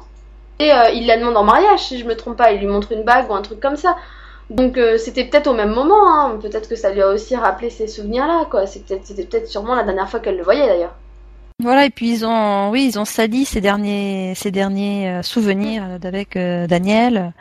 Et 0.59 0.73
euh, 0.73 0.89
il 0.89 1.07
la 1.07 1.17
demande 1.17 1.37
en 1.37 1.43
mariage, 1.45 1.79
si 1.79 1.97
je 1.97 2.05
me 2.05 2.15
trompe 2.15 2.35
pas, 2.37 2.51
il 2.51 2.59
lui 2.59 2.67
montre 2.67 2.91
une 2.91 3.03
bague 3.03 3.29
ou 3.29 3.33
un 3.33 3.41
truc 3.41 3.59
comme 3.61 3.77
ça. 3.77 3.95
Donc 4.49 4.77
euh, 4.77 4.97
c'était 4.97 5.23
peut-être 5.23 5.47
au 5.47 5.53
même 5.53 5.71
moment, 5.73 5.95
hein. 6.19 6.37
Peut-être 6.41 6.67
que 6.67 6.75
ça 6.75 6.91
lui 6.91 7.01
a 7.01 7.07
aussi 7.09 7.35
rappelé 7.35 7.69
ces 7.69 7.87
souvenirs-là, 7.87 8.45
quoi. 8.51 8.61
Peut-être, 8.61 9.05
c'était 9.05 9.23
peut-être 9.23 9.47
sûrement 9.47 9.75
la 9.75 9.83
dernière 9.83 10.09
fois 10.09 10.19
qu'elle 10.19 10.37
le 10.37 10.43
voyait 10.43 10.67
d'ailleurs. 10.67 10.95
Voilà, 11.59 11.85
et 11.85 11.89
puis 11.89 12.09
ils 12.09 12.25
ont, 12.25 12.69
oui, 12.69 12.85
ils 12.85 12.99
ont 12.99 13.05
sali 13.05 13.43
ces 13.43 13.59
derniers, 13.59 14.33
ces 14.35 14.49
derniers 14.49 15.09
euh, 15.09 15.23
souvenirs 15.23 15.99
d'avec 15.99 16.37
euh, 16.37 16.67
Daniel 16.67 17.33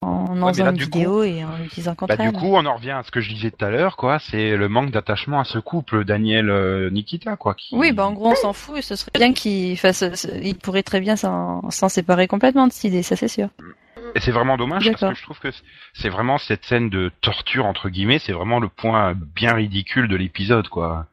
en 0.00 0.42
enlevant 0.42 0.64
là, 0.64 0.70
une 0.72 0.78
vidéo 0.78 1.22
et 1.22 1.44
en 1.44 1.56
l'utilisant 1.58 1.94
contre 1.94 2.16
Bah 2.16 2.24
elle. 2.24 2.32
du 2.32 2.38
coup, 2.38 2.54
on 2.56 2.66
en 2.66 2.74
revient 2.74 2.90
à 2.90 3.04
ce 3.04 3.12
que 3.12 3.20
je 3.20 3.32
disais 3.32 3.52
tout 3.52 3.64
à 3.64 3.70
l'heure 3.70 3.96
quoi, 3.96 4.18
c'est 4.18 4.56
le 4.56 4.68
manque 4.68 4.90
d'attachement 4.90 5.38
à 5.38 5.44
ce 5.44 5.60
couple 5.60 6.04
Daniel 6.04 6.50
euh, 6.50 6.90
Nikita 6.90 7.36
quoi. 7.36 7.54
Qui... 7.54 7.76
Oui, 7.76 7.92
bah 7.92 8.04
en 8.04 8.12
gros, 8.12 8.32
on 8.32 8.34
s'en 8.34 8.52
fout 8.52 8.78
et 8.78 8.82
ce 8.82 8.96
serait 8.96 9.12
bien 9.14 9.32
qu'il 9.32 9.78
fasse, 9.78 10.02
il 10.42 10.56
pourrait 10.56 10.82
très 10.82 11.00
bien 11.00 11.14
s'en 11.14 11.70
s'en 11.70 11.88
séparer 11.88 12.26
complètement 12.26 12.66
de 12.66 12.72
cette 12.72 12.84
idée, 12.84 13.04
ça 13.04 13.14
c'est 13.14 13.28
sûr. 13.28 13.48
Et 14.16 14.20
c'est 14.20 14.32
vraiment 14.32 14.56
dommage 14.56 14.90
parce 14.90 15.14
que 15.14 15.14
je 15.14 15.22
trouve 15.22 15.38
que 15.38 15.50
c'est 15.94 16.08
vraiment 16.08 16.38
cette 16.38 16.64
scène 16.64 16.90
de 16.90 17.12
torture 17.20 17.64
entre 17.64 17.88
guillemets, 17.88 18.18
c'est 18.18 18.32
vraiment 18.32 18.58
le 18.58 18.68
point 18.68 19.14
bien 19.36 19.54
ridicule 19.54 20.08
de 20.08 20.16
l'épisode 20.16 20.68
quoi. 20.68 21.06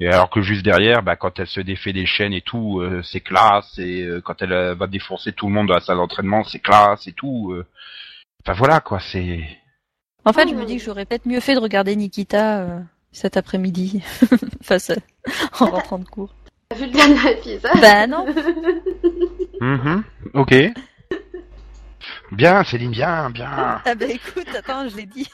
Et 0.00 0.06
alors 0.06 0.30
que 0.30 0.42
juste 0.42 0.64
derrière, 0.64 1.02
bah, 1.02 1.16
quand 1.16 1.38
elle 1.40 1.46
se 1.48 1.60
défait 1.60 1.92
des 1.92 2.06
chaînes 2.06 2.32
et 2.32 2.40
tout, 2.40 2.80
euh, 2.80 3.02
c'est 3.02 3.20
classe. 3.20 3.78
Et 3.78 4.02
euh, 4.02 4.20
quand 4.20 4.40
elle 4.42 4.52
euh, 4.52 4.74
va 4.74 4.86
défoncer 4.86 5.32
tout 5.32 5.48
le 5.48 5.52
monde 5.52 5.66
dans 5.68 5.74
la 5.74 5.80
salle 5.80 5.96
d'entraînement, 5.96 6.44
c'est 6.44 6.60
classe 6.60 7.06
et 7.08 7.12
tout. 7.12 7.52
euh. 7.52 7.66
Enfin 8.44 8.52
voilà 8.56 8.80
quoi, 8.80 9.00
c'est. 9.00 9.40
En 10.24 10.32
fait, 10.32 10.48
je 10.48 10.54
me 10.54 10.64
dis 10.64 10.76
que 10.76 10.82
j'aurais 10.84 11.04
peut-être 11.04 11.26
mieux 11.26 11.40
fait 11.40 11.54
de 11.54 11.60
regarder 11.60 11.96
Nikita 11.96 12.60
euh, 12.60 12.80
cet 13.10 13.36
après-midi, 13.36 14.02
face 14.62 14.90
à- 14.90 14.96
en 15.60 15.66
rentrant 15.70 15.98
de 15.98 16.04
cours. 16.04 16.32
T'as 16.68 16.76
vu 16.76 16.86
le 16.86 16.92
dernier 16.92 17.32
épisode? 17.32 17.70
Bah 17.80 18.06
non. 18.06 18.26
Mhm. 19.60 20.04
Ok. 20.34 20.54
Bien, 22.30 22.62
Céline, 22.62 22.92
bien, 22.92 23.28
bien. 23.30 23.80
Ah 23.84 23.94
bah 23.96 24.06
écoute, 24.06 24.46
attends, 24.56 24.88
je 24.88 24.96
l'ai 24.96 25.06
dit, 25.06 25.28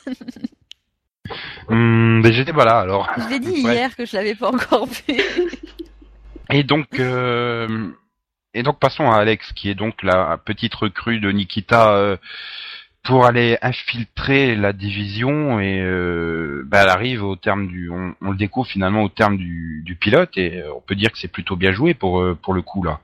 Hum, 1.68 2.20
mais 2.22 2.32
j'étais 2.32 2.52
pas 2.52 2.64
là 2.64 2.80
alors. 2.80 3.10
je 3.16 3.28
l'ai 3.30 3.40
dit 3.40 3.60
hier 3.60 3.96
que 3.96 4.04
je 4.04 4.16
l'avais 4.16 4.34
pas 4.34 4.48
encore 4.48 4.86
vu. 4.86 5.14
Et 6.50 6.62
donc, 6.62 7.00
euh, 7.00 7.88
et 8.52 8.62
donc 8.62 8.78
passons 8.78 9.10
à 9.10 9.16
Alex, 9.16 9.52
qui 9.54 9.70
est 9.70 9.74
donc 9.74 10.02
la 10.02 10.36
petite 10.36 10.74
recrue 10.74 11.20
de 11.20 11.30
Nikita 11.30 11.94
euh, 11.96 12.16
pour 13.02 13.24
aller 13.24 13.56
infiltrer 13.62 14.54
la 14.54 14.74
division. 14.74 15.58
Et 15.60 15.80
euh, 15.80 16.62
bah, 16.66 16.82
elle 16.82 16.90
arrive 16.90 17.24
au 17.24 17.36
terme 17.36 17.68
du, 17.68 17.88
on, 17.90 18.14
on 18.20 18.30
le 18.32 18.36
découvre 18.36 18.68
finalement 18.68 19.02
au 19.02 19.08
terme 19.08 19.38
du, 19.38 19.82
du 19.86 19.96
pilote, 19.96 20.36
et 20.36 20.62
on 20.76 20.80
peut 20.80 20.94
dire 20.94 21.10
que 21.10 21.18
c'est 21.18 21.28
plutôt 21.28 21.56
bien 21.56 21.72
joué 21.72 21.94
pour 21.94 22.22
pour 22.42 22.52
le 22.52 22.60
coup 22.62 22.82
là. 22.82 23.00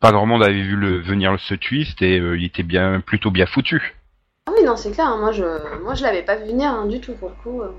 Pas 0.00 0.12
grand 0.12 0.26
monde 0.26 0.42
avait 0.42 0.62
vu 0.62 0.76
le 0.76 0.98
venir 0.98 1.38
ce 1.40 1.54
twist 1.54 2.02
et 2.02 2.16
il 2.16 2.44
était 2.44 2.62
bien 2.62 3.00
plutôt 3.00 3.30
bien 3.30 3.46
foutu. 3.46 3.95
Ah 4.46 4.52
oui, 4.56 4.64
non, 4.64 4.76
c'est 4.76 4.92
clair. 4.92 5.06
hein. 5.08 5.18
Moi, 5.18 5.32
je, 5.32 5.82
moi, 5.82 5.94
je 5.94 6.02
l'avais 6.02 6.22
pas 6.22 6.36
vu 6.36 6.46
venir 6.46 6.70
hein, 6.70 6.86
du 6.86 7.00
tout 7.00 7.14
pour 7.14 7.28
le 7.30 7.34
coup. 7.42 7.62
euh. 7.62 7.70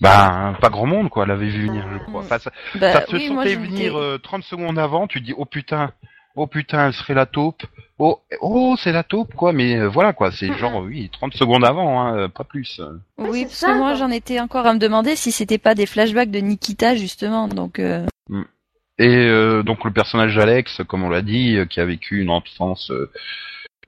Bah, 0.00 0.56
pas 0.60 0.70
grand 0.70 0.86
monde, 0.86 1.10
quoi, 1.10 1.26
l'avait 1.26 1.48
vu 1.50 1.66
venir, 1.66 1.86
je 1.92 1.98
crois. 1.98 2.22
Enfin, 2.22 2.38
ça, 2.38 2.50
Bah, 2.74 2.92
ça 2.92 3.00
te 3.02 3.14
oui, 3.16 3.28
moi, 3.30 3.44
je 3.44 3.58
venir 3.58 3.98
euh, 3.98 4.18
30 4.18 4.42
secondes 4.44 4.78
avant, 4.78 5.06
tu 5.06 5.20
te 5.20 5.26
dis, 5.26 5.34
oh 5.36 5.44
putain, 5.44 5.92
oh 6.36 6.46
putain, 6.46 6.86
elle 6.86 6.94
serait 6.94 7.12
la 7.14 7.26
taupe. 7.26 7.62
Oh, 7.98 8.20
oh 8.40 8.76
c'est 8.82 8.92
la 8.92 9.02
taupe, 9.02 9.34
quoi, 9.34 9.52
mais 9.52 9.76
euh, 9.76 9.88
voilà, 9.88 10.14
quoi, 10.14 10.30
c'est 10.32 10.48
Mhm. 10.48 10.56
genre, 10.56 10.82
oui, 10.82 11.10
30 11.12 11.34
secondes 11.34 11.66
avant, 11.66 12.00
hein, 12.00 12.16
euh, 12.16 12.28
pas 12.28 12.44
plus. 12.44 12.80
Ouais, 13.18 13.28
Oui, 13.28 13.38
c'est 13.40 13.44
parce 13.44 13.54
ça, 13.58 13.66
que 13.72 13.76
moi 13.76 13.88
quoi. 13.90 13.94
j'en 13.96 14.10
étais 14.10 14.40
encore 14.40 14.66
à 14.66 14.72
me 14.72 14.78
demander 14.78 15.16
si 15.16 15.32
c'était 15.32 15.58
pas 15.58 15.74
des 15.74 15.84
flashbacks 15.86 16.30
de 16.30 16.38
Nikita 16.40 16.94
justement. 16.96 17.46
Donc 17.46 17.78
euh, 17.78 18.06
Et 18.98 19.06
euh, 19.16 19.62
donc 19.62 19.84
le 19.84 19.90
personnage 19.92 20.34
d'Alex, 20.34 20.80
comme 20.88 21.02
on 21.04 21.10
l'a 21.10 21.20
dit, 21.22 21.56
euh, 21.58 21.66
qui 21.66 21.78
a 21.80 21.84
vécu 21.84 22.20
une 22.22 22.30
enfance, 22.30 22.90
euh, 22.90 22.94
euh, 23.04 23.10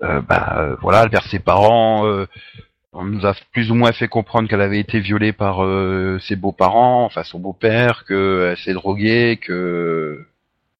bah 0.02 0.56
euh, 0.58 0.76
voilà, 0.80 1.06
vers 1.06 1.24
ses 1.24 1.38
parents, 1.38 2.06
euh, 2.06 2.26
on 2.92 3.04
nous 3.04 3.24
a 3.24 3.34
plus 3.52 3.70
ou 3.70 3.74
moins 3.74 3.92
fait 3.92 4.08
comprendre 4.08 4.48
qu'elle 4.48 4.60
avait 4.60 4.80
été 4.80 5.00
violée 5.00 5.32
par 5.32 5.64
euh, 5.64 6.18
ses 6.20 6.36
beaux-parents, 6.36 7.04
enfin 7.04 7.22
son 7.22 7.38
beau-père, 7.38 8.04
qu'elle 8.06 8.56
s'est 8.58 8.74
droguée, 8.74 9.38
que 9.40 10.26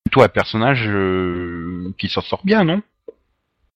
plutôt 0.04 0.22
un 0.22 0.28
personnage 0.28 0.84
euh, 0.86 1.92
qui 1.98 2.08
s'en 2.08 2.20
sort 2.20 2.42
bien, 2.44 2.64
non? 2.64 2.82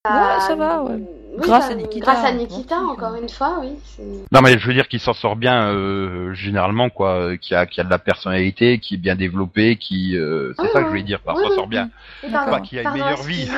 Ouais, 0.05 0.39
ça 0.39 0.55
va, 0.55 0.83
ouais. 0.83 1.01
Oui, 1.37 1.43
Grâce 1.47 1.65
ça- 1.67 1.71
à 1.71 1.75
Nikita, 1.75 2.05
Grâce 2.05 2.25
à 2.25 2.31
Nikita, 2.31 2.77
encore 2.79 3.15
une 3.15 3.29
fois, 3.29 3.57
oui. 3.61 3.69
c'est- 3.85 4.03
Non 4.31 4.41
mais 4.41 4.57
je 4.57 4.67
veux 4.67 4.73
dire 4.73 4.87
qu'il 4.87 4.99
s'en 4.99 5.13
sort 5.13 5.35
bien 5.35 5.67
euh, 5.71 6.33
généralement 6.33 6.89
quoi, 6.89 7.11
euh, 7.15 7.37
qui 7.37 7.53
a 7.55 7.65
qui 7.65 7.79
a 7.79 7.83
de 7.83 7.89
la 7.89 7.99
personnalité, 7.99 8.79
qui 8.79 8.95
est 8.95 8.97
bien 8.97 9.15
développé, 9.15 9.75
qui 9.77 10.17
euh, 10.17 10.53
c'est 10.57 10.63
Oui, 10.63 10.69
ça 10.73 10.79
que 10.79 10.85
je 10.85 10.89
voulais 10.89 11.03
dire, 11.03 11.19
par 11.21 11.35
Oui, 11.35 11.43
s'en 11.47 11.55
sort 11.55 11.67
bien. 11.67 11.89
Pas 12.31 12.59
qu'il 12.61 12.77
y 12.77 12.81
a 12.81 12.83
une 12.89 12.91
meilleure 12.93 13.21
vie. 13.23 13.49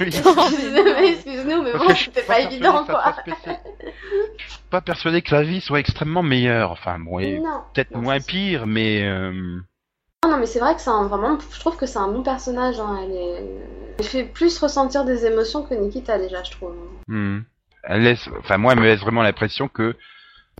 excuse-nous, 0.00 1.62
mais 1.62 1.72
bon, 1.72 1.88
c'était 1.94 2.22
pas 2.22 2.34
persuadé 2.34 2.54
évident, 2.54 2.84
quoi. 2.84 3.14
Je 4.38 4.50
suis 4.50 4.60
pas 4.70 4.80
persuadé 4.80 5.22
que 5.22 5.34
la 5.34 5.42
vie 5.42 5.60
soit 5.60 5.80
extrêmement 5.80 6.22
meilleure. 6.22 6.70
Enfin 6.72 6.98
bon, 6.98 7.18
peut-être 7.74 7.96
moins 7.96 8.20
pire, 8.20 8.66
mais 8.66 9.02
euh, 9.04 9.60
Non, 10.28 10.36
mais 10.38 10.46
c'est 10.46 10.58
vrai 10.60 10.74
que 10.74 10.80
c'est 10.80 10.90
un, 10.90 11.06
vraiment, 11.06 11.38
je 11.52 11.60
trouve 11.60 11.76
que 11.76 11.86
c'est 11.86 11.98
un 11.98 12.08
bon 12.08 12.22
personnage. 12.22 12.78
Hein. 12.78 12.98
Elle, 13.04 13.12
est... 13.16 13.44
elle 13.98 14.04
fait 14.04 14.24
plus 14.24 14.58
ressentir 14.58 15.04
des 15.04 15.24
émotions 15.26 15.62
que 15.62 15.74
Nikita 15.74 16.18
déjà, 16.18 16.42
je 16.42 16.50
trouve. 16.50 16.74
hmm. 17.08 17.40
elle 17.84 18.02
laisse, 18.02 18.28
enfin 18.40 18.58
moi, 18.58 18.72
elle 18.72 18.80
me 18.80 18.84
laisse 18.84 19.00
vraiment 19.00 19.22
l'impression 19.22 19.68
que 19.68 19.96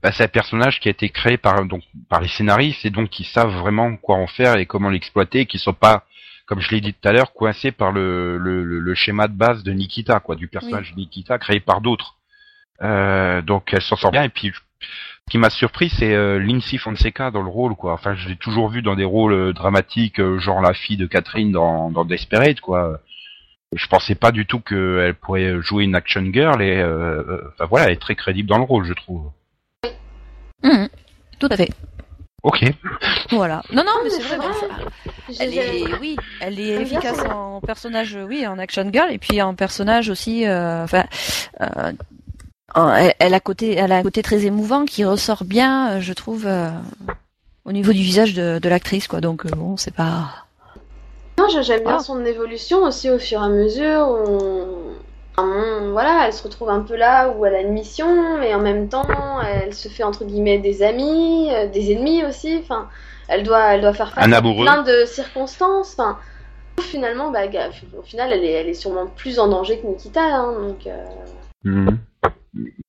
bah, 0.02 0.12
c'est 0.12 0.24
un 0.24 0.28
personnage 0.28 0.80
qui 0.80 0.88
a 0.88 0.92
été 0.92 1.08
créé 1.10 1.36
par 1.36 1.64
donc 1.64 1.82
par 2.08 2.20
les 2.20 2.28
scénaristes 2.28 2.84
et 2.86 2.90
donc 2.90 3.10
qui 3.10 3.24
savent 3.24 3.54
vraiment 3.56 3.96
quoi 3.96 4.16
en 4.16 4.26
faire 4.28 4.56
et 4.56 4.66
comment 4.66 4.90
l'exploiter, 4.90 5.40
et 5.40 5.46
qui 5.46 5.58
sont 5.58 5.72
pas 5.74 6.04
comme 6.46 6.60
je 6.60 6.70
l'ai 6.70 6.80
dit 6.80 6.94
tout 6.94 7.06
à 7.06 7.12
l'heure, 7.12 7.34
coincés 7.34 7.72
par 7.72 7.92
le, 7.92 8.38
le, 8.38 8.64
le- 8.64 8.78
le 8.80 8.94
schéma 8.94 9.28
de 9.28 9.34
base 9.34 9.62
de 9.64 9.72
Nikita, 9.72 10.18
quoi, 10.20 10.34
du 10.34 10.48
personnage 10.48 10.92
de 10.92 10.96
Nikita 10.96 11.36
créé 11.38 11.60
par 11.60 11.82
d'autres. 11.82 12.14
Euh, 12.80 13.42
donc 13.42 13.74
elle 13.74 13.82
s'en 13.82 13.96
sort 13.96 14.12
bien. 14.12 14.22
Et 14.22 14.30
puis, 14.30 14.52
qui 15.28 15.38
m'a 15.38 15.50
surpris, 15.50 15.90
c'est 15.90 16.14
euh, 16.14 16.38
Lindsay 16.38 16.78
Fonseca 16.78 17.30
dans 17.30 17.42
le 17.42 17.48
rôle, 17.48 17.74
quoi. 17.74 17.92
Enfin, 17.92 18.14
je 18.14 18.28
l'ai 18.28 18.36
toujours 18.36 18.68
vu 18.68 18.82
dans 18.82 18.96
des 18.96 19.04
rôles 19.04 19.32
euh, 19.32 19.52
dramatiques, 19.52 20.20
euh, 20.20 20.38
genre 20.38 20.60
la 20.60 20.74
fille 20.74 20.96
de 20.96 21.06
Catherine 21.06 21.52
dans, 21.52 21.90
dans 21.90 22.04
Desperate, 22.04 22.60
quoi. 22.60 23.00
Je 23.74 23.86
pensais 23.86 24.14
pas 24.14 24.32
du 24.32 24.46
tout 24.46 24.60
qu'elle 24.60 25.14
pourrait 25.14 25.60
jouer 25.60 25.84
une 25.84 25.94
action 25.94 26.24
girl 26.32 26.62
et, 26.62 26.78
euh, 26.78 27.42
enfin 27.52 27.66
voilà, 27.66 27.86
elle 27.86 27.92
est 27.92 28.00
très 28.00 28.14
crédible 28.14 28.48
dans 28.48 28.56
le 28.58 28.64
rôle, 28.64 28.84
je 28.86 28.94
trouve. 28.94 29.30
mhm, 30.62 30.88
tout 31.38 31.48
à 31.50 31.56
fait. 31.56 31.68
Ok. 32.44 32.64
Voilà. 33.30 33.62
Non, 33.72 33.82
non, 33.84 33.92
mais 34.04 34.04
mais 34.04 34.10
c'est 34.10 34.36
vrai. 34.36 34.46
Elle 35.40 35.54
est, 35.58 35.98
oui, 36.00 36.16
elle 36.40 36.58
est 36.58 36.64
J'aime 36.64 36.76
bien 36.76 36.98
efficace 37.00 37.24
en 37.28 37.60
personnage, 37.60 38.16
oui, 38.26 38.46
en 38.46 38.58
action 38.58 38.88
girl, 38.90 39.12
et 39.12 39.18
puis 39.18 39.42
en 39.42 39.54
personnage 39.54 40.08
aussi. 40.08 40.46
euh, 40.46 40.84
Enfin, 40.84 41.04
euh, 41.60 41.92
elle, 42.76 43.14
elle 43.18 43.34
a 43.34 43.40
côté, 43.40 43.74
elle 43.76 43.92
a 43.92 43.96
un 43.96 44.02
côté 44.02 44.22
très 44.22 44.44
émouvant 44.44 44.84
qui 44.84 45.04
ressort 45.04 45.44
bien, 45.44 45.92
euh, 45.92 46.00
je 46.00 46.12
trouve, 46.12 46.46
euh, 46.46 46.68
au 47.64 47.72
niveau 47.72 47.92
du 47.92 48.00
visage 48.02 48.34
de, 48.34 48.58
de 48.58 48.68
l'actrice, 48.68 49.08
quoi. 49.08 49.20
Donc 49.20 49.46
euh, 49.46 49.50
bon, 49.50 49.76
c'est 49.76 49.94
pas. 49.94 50.26
Non, 51.38 51.46
j'aime 51.48 51.82
bien 51.84 51.96
Ah. 52.00 52.02
son 52.02 52.24
évolution 52.24 52.82
aussi 52.82 53.10
au 53.10 53.18
fur 53.18 53.40
et 53.40 53.44
à 53.44 53.48
mesure. 53.48 54.08
où 54.08 54.92
on- 55.40 55.92
voilà, 55.92 56.24
elle 56.26 56.32
se 56.32 56.42
retrouve 56.42 56.68
un 56.68 56.80
peu 56.80 56.96
là 56.96 57.30
où 57.30 57.46
elle 57.46 57.54
a 57.54 57.60
une 57.60 57.72
mission, 57.72 58.38
mais 58.40 58.52
en 58.54 58.58
même 58.60 58.88
temps, 58.88 59.06
elle 59.40 59.72
se 59.72 59.88
fait 59.88 60.02
entre 60.02 60.24
guillemets 60.24 60.58
des 60.58 60.82
amis, 60.82 61.48
euh, 61.52 61.68
des 61.68 61.92
ennemis 61.92 62.24
aussi. 62.24 62.58
Enfin, 62.60 62.88
elle 63.28 63.44
doit, 63.44 63.74
elle 63.74 63.80
doit 63.82 63.92
faire 63.94 64.12
face 64.12 64.24
à 64.24 64.40
plein 64.42 64.82
de 64.82 65.04
circonstances. 65.06 65.94
Enfin, 65.96 66.18
finalement, 66.80 67.30
bah, 67.30 67.42
au 67.96 68.02
final, 68.02 68.32
elle 68.32 68.42
est, 68.44 68.50
elle 68.52 68.68
est 68.68 68.74
sûrement 68.74 69.06
plus 69.06 69.38
en 69.38 69.46
danger 69.48 69.78
que 69.78 69.86
Nikita. 69.86 70.22
hein, 70.22 70.52
donc, 70.60 70.86
euh, 70.88 71.04
Mhm. 71.64 71.98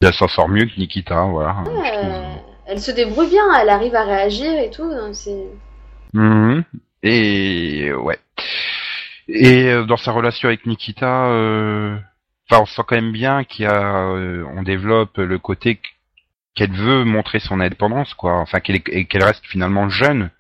Elle 0.01 0.13
s'en 0.13 0.27
sort 0.27 0.49
mieux 0.49 0.65
que 0.65 0.77
Nikita, 0.77 1.23
voilà. 1.25 1.55
elle 2.65 2.79
se 2.79 2.91
débrouille 2.91 3.29
bien, 3.29 3.43
elle 3.59 3.69
arrive 3.69 3.95
à 3.95 4.03
réagir 4.03 4.51
et 4.59 4.69
tout. 4.69 4.91
C'est 5.13 5.45
Mhm. 6.13 6.63
Et 7.03 7.91
ouais. 7.93 8.17
Et 9.27 9.65
euh, 9.67 9.83
dans 9.85 9.97
sa 9.97 10.11
relation 10.11 10.47
avec 10.47 10.65
Nikita, 10.65 11.27
euh, 11.27 11.95
enfin, 12.49 12.63
on 12.63 12.65
sent 12.65 12.81
quand 12.87 12.95
même 12.95 13.11
bien 13.11 13.43
qu'il 13.43 13.65
y 13.65 13.67
a, 13.67 14.07
euh, 14.07 14.43
on 14.55 14.63
développe 14.63 15.17
le 15.17 15.37
côté 15.37 15.75
qu- 15.75 15.91
qu'elle 16.55 16.71
veut 16.71 17.03
montrer 17.03 17.39
son 17.39 17.59
indépendance, 17.59 18.13
quoi. 18.15 18.33
Enfin, 18.37 18.59
qu'elle 18.59 18.77
est- 18.77 19.05
qu'elle 19.05 19.23
reste 19.23 19.45
finalement 19.45 19.87
jeune, 19.89 20.31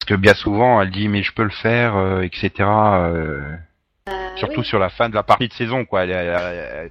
parce 0.00 0.08
que 0.08 0.14
bien 0.14 0.32
souvent, 0.34 0.80
elle 0.80 0.90
dit 0.90 1.08
mais 1.08 1.22
je 1.22 1.32
peux 1.34 1.44
le 1.44 1.50
faire, 1.50 1.96
euh, 1.96 2.22
etc. 2.22 2.50
euh, 4.08 4.36
surtout 4.36 4.60
oui. 4.60 4.66
sur 4.66 4.78
la 4.78 4.88
fin 4.88 5.08
de 5.08 5.14
la 5.14 5.22
partie 5.22 5.48
de 5.48 5.52
saison, 5.52 5.84
quoi. 5.84 6.04
Elle, 6.04 6.10
elle, 6.10 6.28
elle- 6.28 6.90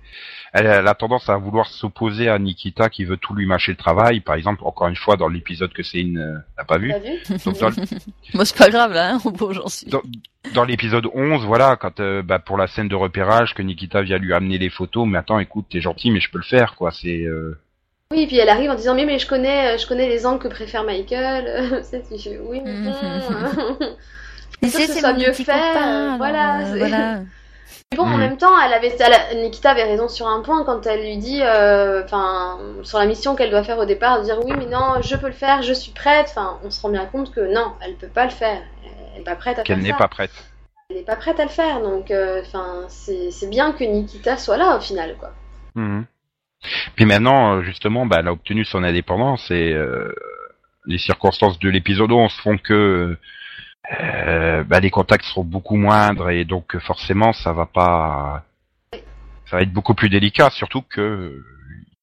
elle 0.52 0.66
a 0.68 0.82
la 0.82 0.96
tendance 0.96 1.30
à 1.30 1.38
vouloir 1.38 1.68
s'opposer 1.68 2.28
à 2.28 2.40
Nikita 2.40 2.90
qui 2.90 3.06
veut 3.06 3.18
tout 3.18 3.36
lui 3.36 3.46
mâcher 3.46 3.72
le 3.72 3.78
travail. 3.78 4.20
Par 4.20 4.34
exemple, 4.36 4.62
encore 4.64 4.88
une 4.88 4.96
fois 4.96 5.16
dans 5.16 5.28
l'épisode 5.28 5.72
que 5.74 5.84
Céline 5.84 6.18
euh, 6.18 6.38
n'a 6.58 6.64
pas 6.64 6.80
vu. 6.80 6.92
Vu 6.92 7.38
Donc, 7.46 7.60
dans, 7.60 7.70
Moi, 8.34 8.46
c'est 8.46 8.58
pas 8.58 8.70
grave 8.70 8.94
là, 8.94 9.14
hein, 9.14 9.20
j'en 9.52 9.68
suis. 9.68 9.86
dans, 9.88 10.02
dans 10.56 10.64
l'épisode 10.64 11.08
11, 11.14 11.46
voilà, 11.46 11.76
quand 11.76 12.00
euh, 12.00 12.24
bah, 12.24 12.40
pour 12.40 12.58
la 12.58 12.66
scène 12.66 12.88
de 12.88 12.96
repérage 12.96 13.54
que 13.54 13.62
Nikita 13.62 14.02
vient 14.02 14.18
lui 14.18 14.34
amener 14.34 14.58
les 14.58 14.72
photos, 14.72 15.08
mais 15.08 15.20
attends, 15.20 15.38
écoute, 15.38 15.68
t'es 15.70 15.82
gentil, 15.82 16.10
mais 16.10 16.20
je 16.20 16.32
peux 16.32 16.40
le 16.40 16.44
faire, 16.44 16.76
quoi. 16.76 16.90
C'est 16.92 17.22
euh, 17.22 17.60
Oui, 18.12 18.26
puis 18.26 18.38
elle 18.38 18.50
arrive 18.50 18.72
en 18.72 18.76
disant 18.76 18.96
mais 18.96 19.06
mais 19.06 19.20
je 19.20 19.28
connais 19.28 19.78
je 19.78 19.88
connais 19.88 20.10
les 20.10 20.26
angles 20.26 20.42
que 20.42 20.48
préfère 20.48 20.84
Michael. 20.84 21.84
Oui 22.50 22.62
mais 22.66 22.74
bon. 22.74 23.96
Euh, 24.64 24.68
Mais 24.68 24.70
que 24.70 24.94
ce 24.94 25.14
mieux 25.18 25.34
fait, 25.34 25.44
copain, 25.46 26.14
euh, 26.14 26.18
voilà, 26.18 26.60
euh, 26.60 26.66
c'est- 26.74 26.78
voilà. 26.80 27.20
Mais 27.92 27.98
bon, 27.98 28.04
en 28.04 28.18
Mm. 28.18 28.20
même 28.20 28.38
temps, 28.38 28.60
elle 28.64 28.74
avait, 28.74 28.96
elle 29.32 29.42
Nikita 29.42 29.72
avait 29.72 29.84
raison 29.84 30.08
sur 30.08 30.28
un 30.28 30.42
point 30.42 30.64
quand 30.64 30.86
elle 30.86 31.02
lui 31.02 31.18
dit, 31.18 31.42
euh, 31.42 32.04
enfin, 32.04 32.60
sur 32.84 33.00
la 33.00 33.06
mission 33.08 33.36
qu'elle 33.36 33.50
doit 33.50 33.64
faire 33.64 33.80
au 33.80 33.86
départ, 33.86 34.20
de 34.20 34.26
dire 34.26 34.38
oui, 34.46 34.54
mais 34.58 34.68
non, 34.68 35.02
je 35.02 35.16
peux 35.16 35.26
le 35.28 35.34
faire, 35.34 35.64
je 35.64 35.74
suis 35.74 35.92
prête. 35.92 36.28
Enfin, 36.30 36.60
on 36.64 36.70
se 36.70 36.80
rend 36.82 36.90
bien 36.90 37.06
compte 37.08 37.34
que 37.34 37.42
non, 37.52 37.74
elle 37.82 37.96
peut 37.96 38.08
pas 38.08 38.26
le 38.26 38.30
faire. 38.32 38.62
Elle 39.16 39.22
est 39.22 39.24
pas 39.24 39.36
prête 39.36 39.58
à 39.60 39.64
qu'elle 39.64 39.78
faire 39.78 39.84
n'est 39.84 39.90
ça. 39.92 39.98
pas 39.98 40.08
prête. 40.08 40.32
Elle 40.92 40.98
est 40.98 41.06
pas 41.06 41.16
prête 41.16 41.40
à 41.40 41.44
le 41.44 41.50
faire, 41.50 41.82
donc, 41.82 42.12
euh, 42.12 42.42
enfin, 42.46 42.84
c'est 42.90 43.32
c'est 43.32 43.50
bien 43.50 43.72
que 43.74 43.84
Nikita 43.84 44.38
soit 44.38 44.58
là 44.58 44.78
au 44.78 44.80
final, 44.82 45.16
quoi. 45.20 45.32
Mhm. 45.76 46.06
Puis 46.96 47.06
maintenant, 47.06 47.56
euh, 47.56 47.62
justement, 47.64 48.06
bah, 48.06 48.18
elle 48.20 48.28
a 48.28 48.34
obtenu 48.34 48.66
son 48.66 48.84
indépendance 48.84 49.50
et 49.50 49.72
euh, 49.74 50.14
les 50.86 50.98
circonstances 51.00 51.58
de 51.60 51.70
l'épisode 51.70 52.12
11 52.12 52.34
font 52.34 52.58
que 52.58 53.18
euh, 54.02 54.64
bah, 54.64 54.80
les 54.80 54.90
contacts 54.92 55.26
seront 55.26 55.44
beaucoup 55.44 55.76
moindres 55.76 56.30
et 56.30 56.46
donc 56.46 56.76
euh, 56.76 56.80
forcément, 56.80 57.34
ça 57.34 57.54
va 57.54 57.66
pas, 57.66 58.44
ça 59.50 59.58
va 59.58 59.62
être 59.62 59.74
beaucoup 59.74 59.94
plus 59.96 60.10
délicat. 60.10 60.50
Surtout 60.52 60.82
que 60.82 61.42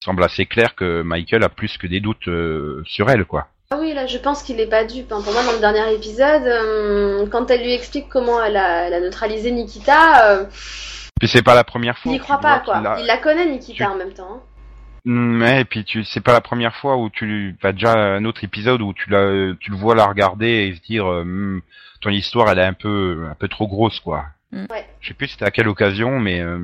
il 0.00 0.04
semble 0.04 0.22
assez 0.24 0.46
clair 0.46 0.74
que 0.74 1.02
Michael 1.02 1.42
a 1.44 1.48
plus 1.48 1.78
que 1.78 1.86
des 1.86 2.00
doutes 2.00 2.28
euh, 2.28 2.82
sur 2.86 3.08
elle, 3.10 3.24
quoi. 3.24 3.48
Ah 3.70 3.78
oui, 3.80 3.92
là, 3.94 4.06
je 4.06 4.18
pense 4.18 4.42
qu'il 4.44 4.60
est 4.60 4.68
pas 4.68 4.84
dupe. 4.84 5.10
hein. 5.10 5.20
Pour 5.24 5.32
moi, 5.32 5.42
dans 5.44 5.52
le 5.52 5.58
dernier 5.58 5.92
épisode, 5.92 6.42
euh, 6.46 7.26
quand 7.28 7.50
elle 7.50 7.62
lui 7.62 7.72
explique 7.72 8.08
comment 8.08 8.40
elle 8.42 8.56
a, 8.56 8.86
elle 8.86 8.94
a 8.94 9.00
neutralisé 9.00 9.50
Nikita, 9.50 10.46
Puis 11.18 11.28
c'est 11.28 11.42
pas 11.42 11.56
la 11.56 11.64
première 11.64 11.98
fois. 11.98 12.12
il 12.12 12.16
y 12.16 12.20
où 12.20 12.22
croit 12.22 12.38
pas, 12.38 12.60
quoi. 12.60 12.76
a- 12.76 13.00
Il 13.00 13.06
la 13.06 13.16
connaît, 13.18 13.46
Nikita, 13.46 13.84
tu- 13.86 13.90
en 13.90 13.96
même 13.96 14.12
temps. 14.12 14.34
hein. 14.36 14.40
Mm, 15.06 15.40
Ouais, 15.40 15.60
et 15.60 15.64
puis 15.64 15.84
tu, 15.84 16.04
c'est 16.04 16.20
pas 16.20 16.32
la 16.32 16.40
première 16.40 16.74
fois 16.76 16.96
où 16.96 17.08
tu, 17.10 17.56
as 17.62 17.72
déjà 17.72 17.92
un 17.94 18.24
autre 18.24 18.42
épisode 18.44 18.82
où 18.82 18.92
tu 18.92 19.08
la, 19.08 19.54
tu 19.60 19.70
le 19.70 19.76
vois 19.76 19.94
la 19.94 20.04
regarder 20.06 20.68
et 20.68 20.74
se 20.74 20.80
dire, 20.82 21.06
euh, 21.06 21.22
Hmm, 21.24 21.60
ton 22.00 22.10
histoire 22.10 22.50
elle 22.50 22.58
est 22.58 22.64
un 22.64 22.72
peu, 22.74 23.24
un 23.30 23.34
peu 23.34 23.48
trop 23.48 23.66
grosse 23.68 24.00
quoi. 24.00 24.24
Mm. 24.52 24.66
Ouais. 24.70 24.86
Je 25.00 25.08
sais 25.08 25.14
plus 25.14 25.28
c'était 25.28 25.44
à 25.44 25.50
quelle 25.50 25.68
occasion, 25.68 26.18
mais 26.18 26.40
euh, 26.40 26.58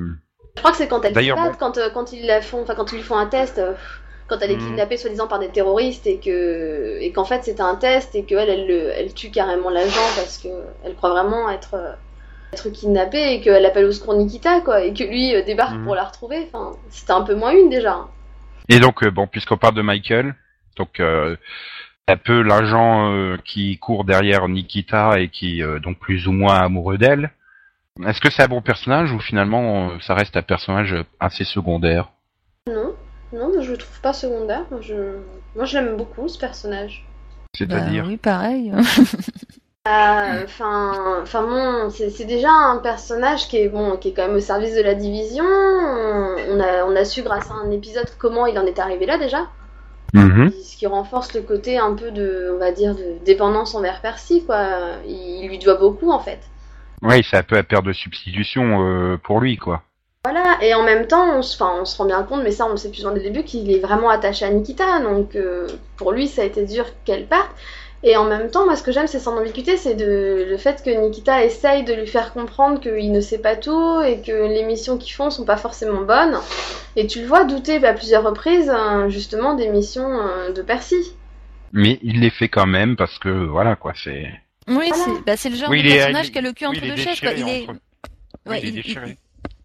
Je 0.55 0.59
crois 0.61 0.71
que 0.71 0.77
c'est 0.77 0.87
quand 0.87 1.03
elle 1.05 1.13
D'ailleurs, 1.13 1.37
bon. 1.37 1.51
quand, 1.57 1.77
euh, 1.77 1.89
quand 1.93 2.11
ils 2.13 2.25
la 2.27 2.41
font, 2.41 2.61
enfin 2.63 2.75
quand 2.75 2.91
ils 2.91 2.97
lui 2.97 3.03
font 3.03 3.17
un 3.17 3.27
test, 3.27 3.57
euh, 3.59 3.73
quand 4.27 4.37
elle 4.41 4.51
est 4.51 4.57
kidnappée 4.57 4.97
soi-disant 4.97 5.27
par 5.27 5.39
des 5.39 5.49
terroristes 5.49 6.05
et 6.07 6.17
que 6.19 6.97
et 7.01 7.11
qu'en 7.11 7.25
fait 7.25 7.43
c'était 7.43 7.61
un 7.61 7.75
test 7.75 8.15
et 8.15 8.23
qu'elle 8.23 8.49
elle, 8.49 8.67
le- 8.67 8.89
elle 8.95 9.13
tue 9.13 9.31
carrément 9.31 9.69
l'agent 9.69 10.07
parce 10.15 10.37
que 10.37 10.47
elle 10.83 10.95
croit 10.95 11.09
vraiment 11.11 11.49
être 11.49 11.75
être 12.53 12.69
kidnappée 12.69 13.33
et 13.33 13.41
qu'elle 13.41 13.65
appelle 13.65 13.85
au 13.85 13.91
secours 13.91 14.15
Nikita 14.15 14.61
quoi 14.61 14.83
et 14.83 14.93
que 14.93 15.03
lui 15.03 15.33
débarque 15.45 15.81
pour 15.83 15.95
la 15.95 16.03
retrouver. 16.05 16.47
Enfin 16.53 16.71
c'était 16.89 17.11
un 17.11 17.21
peu 17.21 17.35
moins 17.35 17.51
une 17.51 17.69
déjà. 17.69 18.07
Et 18.69 18.79
donc 18.79 19.03
euh, 19.03 19.11
bon, 19.11 19.27
puisqu'on 19.27 19.57
parle 19.57 19.75
de 19.75 19.81
Michael, 19.81 20.35
donc 20.77 20.99
euh, 20.99 21.35
un 22.07 22.17
peu 22.17 22.41
l'agent 22.41 23.11
euh, 23.11 23.37
qui 23.43 23.77
court 23.77 24.05
derrière 24.05 24.47
Nikita 24.47 25.19
et 25.19 25.29
qui 25.29 25.61
euh, 25.61 25.79
donc 25.79 25.99
plus 25.99 26.27
ou 26.27 26.31
moins 26.31 26.55
amoureux 26.55 26.97
d'elle. 26.97 27.31
Est-ce 28.05 28.21
que 28.21 28.31
c'est 28.31 28.43
un 28.43 28.47
bon 28.47 28.61
personnage 28.61 29.11
ou 29.11 29.19
finalement 29.19 29.99
ça 29.99 30.15
reste 30.15 30.35
un 30.35 30.41
personnage 30.41 30.95
assez 31.19 31.43
secondaire? 31.43 32.09
Non, 32.67 32.95
non, 33.31 33.61
je 33.61 33.71
le 33.71 33.77
trouve 33.77 34.01
pas 34.01 34.13
secondaire. 34.13 34.65
Je 34.81 35.19
Moi, 35.55 35.65
je 35.65 35.77
l'aime 35.77 35.97
beaucoup, 35.97 36.27
ce 36.27 36.39
personnage. 36.39 37.05
C'est-à-dire? 37.55 38.03
Bah 38.03 38.09
oui, 38.09 38.17
pareil. 38.17 38.73
Euh, 39.85 40.43
Enfin, 40.45 41.19
enfin 41.21 41.43
bon, 41.43 41.89
c'est 41.89 42.23
déjà 42.23 42.49
un 42.49 42.77
personnage 42.77 43.49
qui 43.49 43.57
est 43.57 43.67
bon, 43.67 43.97
qui 43.97 44.09
est 44.09 44.13
quand 44.13 44.27
même 44.27 44.37
au 44.37 44.39
service 44.39 44.75
de 44.75 44.81
la 44.81 44.93
division. 44.93 45.43
On 45.43 46.59
a, 46.59 46.85
on 46.85 46.95
a 46.95 47.03
su 47.03 47.21
grâce 47.21 47.51
à 47.51 47.55
un 47.55 47.69
épisode 47.71 48.07
comment 48.17 48.45
il 48.45 48.57
en 48.57 48.65
est 48.65 48.79
arrivé 48.79 49.05
là 49.05 49.17
déjà, 49.17 49.47
Mhm. 50.13 50.51
ce 50.63 50.77
qui 50.77 50.87
renforce 50.87 51.33
le 51.33 51.41
côté 51.41 51.77
un 51.79 51.95
peu 51.95 52.11
de, 52.11 52.51
on 52.55 52.59
va 52.59 52.71
dire, 52.71 52.95
de 52.95 53.17
dépendance 53.25 53.75
envers 53.75 53.99
Percy, 53.99 54.45
quoi. 54.45 54.67
Il, 55.05 55.47
lui 55.49 55.59
doit 55.59 55.75
beaucoup 55.75 56.11
en 56.11 56.19
fait. 56.19 56.39
Oui, 57.01 57.21
c'est 57.29 57.37
un 57.37 57.43
peu 57.43 57.57
à 57.57 57.63
paire 57.63 57.83
de 57.83 57.91
substitution 57.91 58.85
euh, 58.85 59.17
pour 59.17 59.41
lui, 59.41 59.57
quoi. 59.57 59.81
Voilà, 60.23 60.57
et 60.61 60.73
en 60.73 60.83
même 60.83 61.07
temps, 61.07 61.37
on 61.37 61.41
se, 61.41 61.61
enfin, 61.61 61.73
on 61.81 61.83
se 61.83 61.97
rend 61.97 62.05
bien 62.05 62.23
compte, 62.23 62.43
mais 62.43 62.51
ça 62.51 62.65
on 62.65 62.69
le 62.69 62.77
sait 62.77 62.89
plus 62.89 63.03
dans 63.03 63.11
le 63.11 63.19
début, 63.19 63.43
qu'il 63.43 63.69
est 63.69 63.79
vraiment 63.79 64.09
attaché 64.09 64.45
à 64.45 64.49
Nikita, 64.49 65.01
donc 65.01 65.35
euh, 65.35 65.67
pour 65.97 66.13
lui 66.13 66.29
ça 66.29 66.43
a 66.43 66.45
été 66.45 66.63
dur 66.63 66.85
qu'elle 67.03 67.25
parte. 67.25 67.49
Et 68.05 68.17
en 68.17 68.25
même 68.25 68.51
temps, 68.51 68.65
moi 68.65 68.75
ce 68.75 68.83
que 68.83 68.91
j'aime 68.91 69.07
c'est 69.07 69.19
son 69.19 69.31
ambiguïté, 69.37 69.77
c'est 69.77 69.95
de, 69.95 70.45
le 70.49 70.57
fait 70.57 70.83
que 70.83 70.89
Nikita 70.89 71.45
essaye 71.45 71.83
de 71.85 71.93
lui 71.93 72.05
faire 72.07 72.33
comprendre 72.33 72.81
qu'il 72.81 73.11
ne 73.13 73.21
sait 73.21 73.37
pas 73.37 73.55
tout 73.55 74.01
et 74.01 74.19
que 74.21 74.31
les 74.47 74.63
missions 74.63 74.97
qu'ils 74.97 75.13
font 75.13 75.29
sont 75.29 75.45
pas 75.45 75.55
forcément 75.57 76.01
bonnes. 76.01 76.37
Et 76.97 77.07
tu 77.07 77.21
le 77.21 77.27
vois 77.27 77.45
douter 77.45 77.83
à 77.85 77.93
plusieurs 77.93 78.23
reprises 78.23 78.69
hein, 78.69 79.07
justement 79.09 79.53
des 79.55 79.69
missions 79.69 80.19
euh, 80.19 80.51
de 80.51 80.61
Percy. 80.61 81.13
Mais 81.71 81.97
il 82.03 82.19
les 82.19 82.29
fait 82.29 82.49
quand 82.49 82.67
même 82.67 82.95
parce 82.97 83.17
que 83.19 83.29
voilà 83.29 83.75
quoi, 83.77 83.93
c'est. 83.95 84.29
oui, 84.67 84.89
Voilà. 84.89 84.95
c'est 85.05 85.25
bah, 85.25 85.37
c'est 85.37 85.49
le 85.49 85.55
genre 85.55 85.69
Oui, 85.69 85.81
de 85.81 85.87
il 85.87 85.93
personnage 85.95 86.27
il- 86.27 86.31
qui 86.33 86.37
a 86.37 86.41
le 86.41 86.51
cul 86.51 86.65
entre 86.65 86.79
il 86.83 86.89
deux 86.89 87.01
chaises. 87.01 87.19
Quoi. 87.21 87.31
Il 87.31 87.47
est, 87.49 87.63
entre- 87.63 87.79
ouais, 88.47 88.59
il 88.61 88.65
est 88.65 88.67
il- 88.69 88.73
déchiré. 88.75 89.17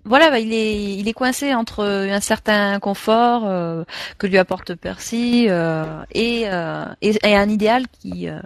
Voilà, 0.09 0.31
bah, 0.31 0.39
il 0.39 0.53
est, 0.53 0.95
il 0.95 1.07
est 1.09 1.13
coincé 1.13 1.55
entre 1.55 1.85
un 1.85 2.21
certain 2.21 2.81
confort 2.81 3.47
euh, 3.47 3.85
que 4.19 4.27
lui 4.27 4.39
apporte 4.39 4.75
Percy 4.75 5.47
euh, 5.49 6.03
et, 6.13 6.45
euh, 6.49 6.87
et, 7.03 7.13
et 7.23 7.37
un 7.37 7.49
idéal 7.49 7.87
qui 7.89 8.29
euh, 8.29 8.41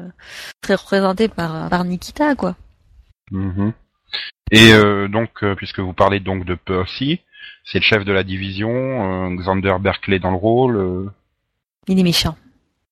serait 0.65 0.75
représenté 0.75 1.29
par, 1.29 1.69
par 1.71 1.85
Nikita, 1.85 2.35
quoi. 2.35 2.57
Mhm. 3.31 3.73
Et 4.51 4.73
euh, 4.73 5.09
donc, 5.09 5.43
euh, 5.43 5.55
puisque 5.55 5.79
vous 5.79 5.93
parlez 5.95 6.21
donc 6.21 6.45
de 6.45 6.55
Percy, 6.55 7.21
c'est 7.65 7.79
le 7.79 7.85
chef 7.85 8.05
de 8.05 8.13
la 8.13 8.25
division, 8.25 8.71
euh, 8.71 9.37
Xander 9.37 9.77
Berkeley 9.81 10.19
dans 10.19 10.31
le 10.31 10.37
rôle, 10.37 10.77
euh, 10.77 11.11
Il 11.89 11.99
est 11.99 12.03
méchant. 12.03 12.37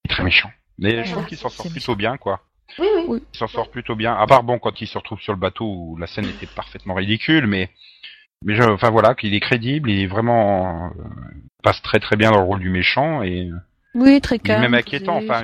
il 0.05 0.11
est 0.11 0.15
très 0.15 0.25
méchant. 0.25 0.51
Mais 0.79 0.93
je 1.05 1.09
Ouais, 1.09 1.13
trouve 1.13 1.27
qu'il 1.27 1.37
s'en 1.37 1.51
sort 1.51 1.69
plutôt 1.71 1.95
bien, 1.97 2.17
quoi. 2.17 2.41
Oui, 2.79 2.87
oui. 3.09 3.23
Il 3.35 3.37
s'en 3.39 3.49
sort 3.49 3.69
plutôt 3.71 3.97
bien. 3.97 4.15
À 4.15 4.27
part 4.27 4.43
bon, 4.45 4.59
quand 4.59 4.81
il 4.81 4.87
se 4.87 4.97
retrouve 4.97 5.21
sur 5.21 5.33
le 5.35 5.39
bateau 5.39 5.67
où 5.67 5.97
la 5.99 6.07
scène 6.07 6.25
était 6.27 6.47
parfaitement 6.47 6.95
ridicule, 6.95 7.47
mais 7.47 7.69
mais 8.45 8.55
je, 8.55 8.63
enfin 8.63 8.91
voilà, 8.91 9.15
qu'il 9.15 9.35
est 9.35 9.41
crédible, 9.41 9.91
il 9.91 10.03
est 10.03 10.07
vraiment 10.07 10.87
euh, 10.87 11.03
passe 11.63 11.83
très 11.83 11.99
très 12.01 12.17
bien 12.17 12.31
dans 12.31 12.39
le 12.39 12.45
rôle 12.47 12.61
du 12.61 12.71
méchant 12.71 13.23
et 13.23 13.51
Oui, 13.95 14.21
très 14.21 14.37
il 14.37 14.39
est 14.39 14.45
calme. 14.45 14.63
même 14.63 14.75
inquiétant. 14.75 15.17
Enfin, 15.17 15.43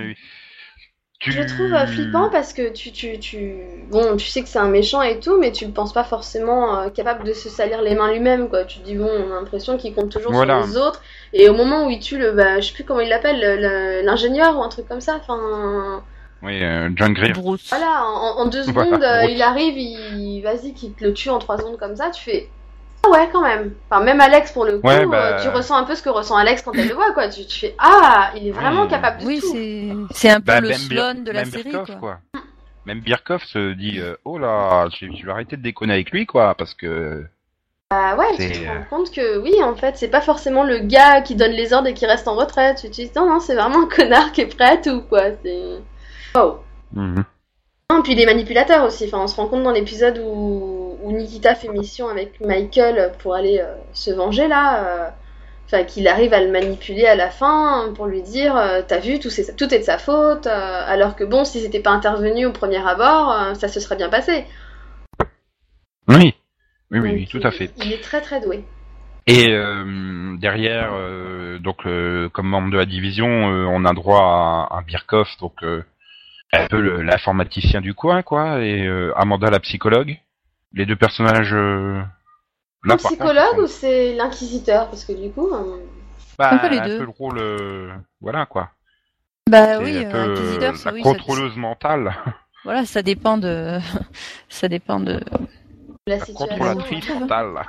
tu... 1.19 1.33
Je 1.33 1.41
le 1.41 1.47
trouve 1.47 1.73
euh, 1.73 1.87
flippant 1.87 2.29
parce 2.31 2.53
que 2.53 2.71
tu, 2.73 2.93
tu, 2.93 3.19
tu... 3.19 3.55
Bon, 3.91 4.17
tu 4.17 4.27
sais 4.27 4.43
que 4.43 4.49
c'est 4.49 4.59
un 4.59 4.69
méchant 4.69 5.01
et 5.03 5.19
tout, 5.19 5.39
mais 5.41 5.51
tu 5.51 5.65
le 5.67 5.73
penses 5.73 5.93
pas 5.95 6.05
forcément 6.05 6.79
euh, 6.79 6.91
capable 6.91 7.25
de 7.25 7.33
se 7.33 7.49
salir 7.49 7.81
les 7.83 7.95
mains 7.95 8.13
lui-même, 8.13 8.49
quoi. 8.49 8.65
Tu 8.65 8.79
te 8.81 8.85
dis, 8.85 8.95
bon, 8.97 9.09
on 9.11 9.33
a 9.33 9.41
l'impression 9.41 9.77
qu'il 9.79 9.95
compte 9.95 10.11
toujours 10.11 10.33
Voilà. 10.33 10.59
sur 10.63 10.67
les 10.69 10.77
autres. 10.77 11.03
Et 11.33 11.49
au 11.49 11.55
moment 11.55 11.87
où 11.87 11.91
il 11.91 12.01
tue 12.01 12.19
le, 12.19 12.33
bah, 12.33 12.61
je 12.61 12.69
sais 12.69 12.75
plus 12.75 12.85
comment 12.85 13.01
il 13.01 13.09
l'appelle, 13.09 13.41
le- 13.41 13.57
le- 13.57 14.03
l'ingénieur 14.07 14.59
ou 14.59 14.63
un 14.63 14.69
truc 14.69 14.87
comme 14.89 15.01
ça, 15.01 15.17
enfin... 15.21 16.03
Oui, 16.43 16.63
euh, 16.63 16.91
John 16.95 17.15
Greer. 17.15 17.33
Bruce. 17.33 17.67
Voilà, 17.71 18.05
en, 18.05 18.41
en 18.43 18.47
deux 18.47 18.63
Voilà, 18.71 18.91
secondes, 18.91 19.03
euh, 19.03 19.25
il 19.31 19.41
arrive, 19.43 19.75
il... 19.79 20.43
Vas-y, 20.43 20.75
qu'il 20.75 20.93
te 20.93 21.03
le 21.03 21.15
tue 21.15 21.31
en 21.31 21.39
trois 21.39 21.57
secondes 21.59 21.79
comme 21.79 21.97
ça, 21.97 22.11
tu 22.11 22.23
fais... 22.23 22.49
Ah 23.07 23.11
ouais, 23.11 23.29
quand 23.33 23.43
même. 23.43 23.73
Enfin, 23.91 24.03
même 24.03 24.21
Alex, 24.21 24.53
pour 24.53 24.65
le 24.65 24.79
coup, 24.79 24.87
Ouais, 24.89 25.07
bah- 25.07 25.39
euh, 25.39 25.43
tu 25.43 25.49
ressens 25.49 25.77
un 25.77 25.85
peu 25.85 25.95
ce 25.95 26.03
que 26.03 26.09
ressent 26.09 26.37
Alex 26.37 26.63
quand 26.63 26.73
elle 26.75 26.89
le 26.89 26.95
voit, 26.95 27.13
quoi. 27.13 27.29
Tu, 27.29 27.47
tu 27.47 27.59
fais, 27.61 27.75
ah, 27.79 28.31
il 28.37 28.49
est 28.49 28.53
vraiment 28.53 28.83
Oui. 28.83 28.89
capable 28.89 29.21
de 29.21 29.27
Oui, 29.27 29.41
tout. 29.41 29.53
c'est 29.53 29.93
c'est 30.19 30.31
un 30.31 30.41
peu 30.41 30.47
Bah, 30.47 30.61
le 30.61 30.73
Sloan 30.73 31.15
de 31.25 31.31
la 31.33 31.41
même 31.43 31.51
série, 31.51 31.71
Birkhoff, 31.71 31.99
quoi. 32.01 32.19
Même 32.87 33.01
Birkhoff 33.01 33.43
se 33.45 33.73
dit 33.75 33.99
euh, 34.01 34.15
oh 34.25 34.39
là, 34.39 34.87
je, 34.99 35.07
je 35.07 35.27
vais 35.27 35.33
arrêter 35.33 35.57
de 35.57 35.63
déconner 35.63 35.95
avec 35.95 36.11
lui 36.13 36.25
quoi, 36.25 36.55
parce 36.55 36.73
que 36.75 37.25
Bah 37.91 38.15
ouais, 38.17 38.27
tu 38.37 38.53
te 38.53 38.59
euh, 38.65 38.69
rends 38.69 38.85
compte 38.99 39.11
que 39.13 39.39
oui, 39.39 39.61
en 39.63 39.75
fait, 39.75 39.97
c'est 39.97 40.09
pas 40.09 40.21
forcément 40.21 40.63
le 40.63 40.79
gars 40.79 41.21
qui 41.21 41.35
donne 41.35 41.51
les 41.53 41.73
ordres 41.73 41.89
et 41.89 41.95
qui 41.95 42.07
reste 42.07 42.29
en 42.29 42.35
retraite. 42.37 42.79
Tu 42.81 42.89
te 42.89 42.95
dis, 42.95 43.11
non, 43.17 43.29
non, 43.29 43.41
c'est 43.41 43.55
vraiment 43.57 43.83
un 43.83 43.89
connard 43.89 44.31
qui 44.33 44.43
est 44.43 44.47
prêt 44.57 44.71
à 44.71 44.77
tout, 44.77 45.01
quoi. 45.03 45.23
C'est. 45.45 45.63
Oh. 46.37 46.59
Mhm. 46.93 47.25
Non, 47.91 48.03
puis 48.03 48.15
les 48.17 48.27
manipulateurs 48.27 48.85
aussi. 48.85 49.05
Enfin, 49.07 49.19
on 49.19 49.27
se 49.29 49.37
rend 49.37 49.47
compte 49.49 49.63
dans 49.65 49.71
l'épisode 49.73 50.19
où, 50.25 50.76
où 51.07 51.13
Nikita 51.13 51.55
fait 51.55 51.69
mission 51.69 52.09
avec 52.09 52.41
Michael 52.41 53.13
pour 53.21 53.35
aller 53.35 53.61
euh, 53.61 53.75
se 53.93 54.11
venger, 54.11 54.49
là. 54.49 54.85
euh, 54.85 55.11
Enfin, 55.69 55.83
qu'il 55.83 56.07
arrive 56.07 56.33
à 56.33 56.41
le 56.41 56.53
manipuler 56.53 57.07
à 57.07 57.17
la 57.17 57.29
fin 57.29 57.93
pour 57.97 58.07
lui 58.07 58.23
dire 58.23 58.57
euh, 58.57 58.83
T'as 58.87 59.01
vu, 59.01 59.19
tout, 59.19 59.31
est 59.31 59.79
de 59.79 59.83
sa 59.83 59.99
faute. 59.99 60.47
alors 60.47 61.17
que 61.17 61.25
bon, 61.25 61.45
si 61.45 61.61
c'était 61.61 61.81
pas 61.81 61.91
intervenu 61.91 62.47
au 62.47 62.53
premier 62.53 62.87
abord, 62.87 63.35
ça 63.55 63.67
se 63.67 63.81
serait 63.81 63.97
bien 63.97 64.09
passé. 64.09 64.45
oui, 66.07 66.35
oui, 66.93 66.99
oui, 67.01 67.27
tout 67.29 67.41
à 67.43 67.51
fait. 67.51 67.71
Il 67.85 67.93
est 67.93 68.01
très 68.01 68.21
très 68.21 68.41
doué. 68.41 68.63
Et 69.27 69.49
euh, 69.51 70.37
derrière, 70.39 70.91
euh, 70.95 71.59
donc 71.59 71.85
euh, 71.85 72.29
comme 72.29 72.47
membre 72.47 72.71
de 72.71 72.77
la 72.77 72.87
division, 72.87 73.27
on 73.27 73.85
a 73.85 73.93
droit 73.93 74.69
à, 74.71 74.77
à 74.79 74.83
Birkhoff, 74.83 75.37
donc 75.41 75.65
un 75.65 76.67
peu 76.69 77.03
l'informaticien 77.03 77.81
du 77.81 77.93
coin, 77.93 78.23
quoi, 78.23 78.61
et 78.63 78.89
Amanda 79.17 79.51
la 79.51 79.59
psychologue. 79.59 80.17
Les 80.77 80.87
deux 80.87 80.95
personnages. 80.95 81.53
Euh, 81.55 82.01
Le 82.83 82.97
psychologue 82.97 83.45
contre, 83.51 83.63
ou 83.65 83.67
c'est 83.67 84.15
l'inquisiteur? 84.15 84.89
Parce 84.91 85.05
que 85.05 85.13
du 85.13 85.31
coup. 85.33 85.53
euh, 85.53 85.79
bah, 86.39 86.51
Un 86.53 86.59
peu 86.59 86.69
les 86.69 86.79
un 86.79 86.87
deux. 86.87 86.99
peu 86.99 87.05
le 87.05 87.11
rôle, 87.11 87.39
euh, 87.39 87.93
voilà 88.21 88.47
quoi. 88.47 88.71
Bah 89.51 89.79
oui, 89.81 89.97
un 89.97 90.03
euh, 90.05 90.11
peu 90.11 90.17
euh, 90.19 90.33
inquisiteur, 90.35 90.77
ça, 90.77 90.91
la 90.91 90.95
oui, 90.97 91.03
ça- 91.03 91.09
contrôleuse 91.11 91.57
mentale, 91.57 92.15
voilà, 92.65 92.85
ça 92.85 93.03
dépend 93.03 93.39
de, 93.39 93.79
ça 94.49 94.69
dépend 94.69 95.01
de. 95.01 95.21
la 96.07 96.17
la 96.19 96.25
situation. 96.25 96.47
contrôlatrice 96.57 97.09
ouais. 97.09 97.19
mentale. 97.21 97.55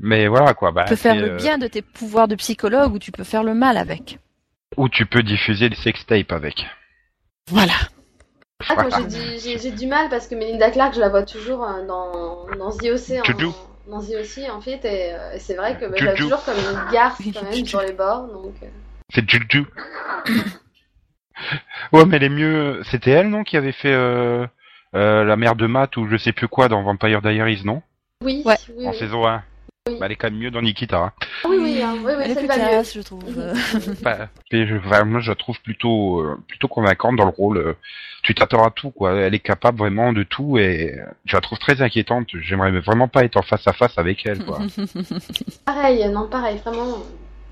Mais 0.00 0.26
voilà 0.28 0.54
quoi. 0.54 0.72
Bah, 0.72 0.84
Tu 0.84 0.90
peux 0.90 0.96
faire 0.96 1.14
le 1.14 1.36
bien 1.36 1.58
de 1.58 1.66
tes 1.66 1.82
pouvoirs 1.82 2.26
de 2.26 2.34
psychologue 2.36 2.94
ou 2.94 2.98
tu 2.98 3.12
peux 3.12 3.24
faire 3.24 3.42
le 3.44 3.54
mal 3.54 3.76
avec. 3.76 4.18
Ou 4.78 4.88
tu 4.88 5.04
peux 5.04 5.22
diffuser 5.22 5.68
des 5.68 5.76
sextapes 5.76 6.32
avec. 6.32 6.66
Voilà. 7.50 7.74
Ah, 8.68 8.74
moi, 8.74 8.88
Voilà. 8.88 9.08
j'ai 9.08 9.18
du, 9.18 9.38
j'ai- 9.40 9.58
j'ai 9.58 9.70
du 9.72 9.86
mal 9.86 10.08
parce 10.08 10.26
que 10.28 10.34
Melinda 10.34 10.70
Clark, 10.70 10.94
je 10.94 11.00
la 11.00 11.08
vois 11.08 11.22
toujours 11.24 11.64
euh, 11.64 11.86
dans, 11.86 12.46
dans 12.58 12.70
The 12.70 12.90
O.C. 12.94 13.20
Juju. 13.24 13.46
En, 13.46 13.90
dans 13.90 14.00
The 14.00 14.14
O.C. 14.20 14.48
en 14.50 14.60
fait, 14.60 14.84
et, 14.84 15.14
euh, 15.14 15.32
et 15.34 15.38
c'est 15.38 15.54
vrai 15.54 15.76
que 15.76 15.86
bah, 15.86 15.96
je 15.98 16.04
Juju. 16.04 16.04
la 16.06 16.12
vois 16.14 16.16
toujours 16.36 16.44
comme 16.44 16.56
une 16.58 16.92
garce 16.92 17.20
quand 17.34 17.42
même 17.42 17.66
sur 17.66 17.80
les 17.80 17.92
bords. 17.92 18.26
Donc, 18.28 18.54
euh. 18.62 18.66
C'est 19.14 19.28
Juju. 19.28 19.66
ouais, 21.92 22.04
mais 22.06 22.16
elle 22.16 22.22
est 22.24 22.28
mieux. 22.28 22.82
C'était 22.90 23.10
elle, 23.10 23.28
non, 23.28 23.44
qui 23.44 23.56
avait 23.56 23.72
fait 23.72 23.92
euh, 23.92 24.46
euh, 24.94 25.24
la 25.24 25.36
mère 25.36 25.56
de 25.56 25.66
Matt 25.66 25.96
ou 25.96 26.06
je 26.08 26.16
sais 26.16 26.32
plus 26.32 26.48
quoi 26.48 26.68
dans 26.68 26.82
Vampire 26.82 27.22
Diaries, 27.22 27.62
non? 27.64 27.82
Oui, 28.24 28.42
Ouais. 28.44 28.56
oui, 28.76 28.86
En 28.86 28.90
oui. 28.90 28.96
saison 28.98 29.26
1. 29.26 29.42
Oui. 29.88 29.96
Bah, 29.98 30.06
elle 30.06 30.12
est 30.12 30.16
quand 30.16 30.30
même 30.30 30.38
mieux 30.38 30.50
dans 30.52 30.62
Nikita. 30.62 30.98
Hein. 30.98 31.12
Oui, 31.44 31.56
oui, 31.60 31.82
hein, 31.82 31.94
oui, 32.04 32.12
oui, 32.16 32.22
Elle 32.24 32.30
est 32.30 32.34
plus 32.36 32.46
va 32.46 32.56
mieux. 32.56 32.62
classe, 32.68 32.94
je 32.94 33.00
trouve. 33.00 33.24
Bah, 34.02 34.28
et 34.52 34.64
je- 34.66 34.76
enfin, 34.76 35.02
moi, 35.04 35.20
je 35.20 35.30
la 35.30 35.34
trouve 35.34 35.60
plutôt, 35.60 36.20
euh, 36.20 36.38
plutôt 36.46 36.68
convaincante 36.68 37.16
dans 37.16 37.24
le 37.24 37.30
rôle. 37.30 37.58
euh, 37.58 37.72
Tu 38.22 38.32
t'attends 38.36 38.64
à 38.64 38.70
tout, 38.70 38.90
quoi. 38.90 39.12
Elle 39.14 39.34
est 39.34 39.40
capable 39.40 39.78
vraiment 39.78 40.12
de 40.12 40.22
tout 40.22 40.56
et 40.56 40.96
je 41.24 41.34
la 41.34 41.40
trouve 41.40 41.58
très 41.58 41.82
inquiétante. 41.82 42.28
J'aimerais 42.40 42.70
vraiment 42.80 43.08
pas 43.08 43.24
être 43.24 43.36
en 43.36 43.42
face 43.42 43.66
à 43.66 43.72
face 43.72 43.98
avec 43.98 44.24
elle, 44.24 44.44
quoi. 44.44 44.60
Pareil, 45.64 46.08
non, 46.08 46.28
pareil, 46.28 46.58
vraiment. 46.64 46.98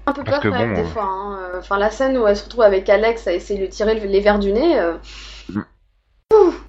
Un 0.06 0.12
peu 0.12 0.22
Parce 0.22 0.36
peur 0.36 0.40
que 0.42 0.48
quand 0.50 0.58
même 0.60 0.74
bon, 0.76 0.82
des 0.82 0.86
euh, 0.88 0.92
fois. 0.92 1.04
hein. 1.04 1.38
Enfin, 1.58 1.78
la 1.78 1.90
scène 1.90 2.16
où 2.16 2.26
elle 2.28 2.36
se 2.36 2.44
retrouve 2.44 2.62
avec 2.62 2.88
Alex 2.88 3.26
à 3.26 3.32
essayer 3.32 3.58
de 3.58 3.64
lui 3.64 3.70
tirer 3.70 3.98
le- 3.98 4.06
les 4.06 4.20
verres 4.20 4.38
du 4.38 4.52
nez. 4.52 4.78
euh, 4.78 4.94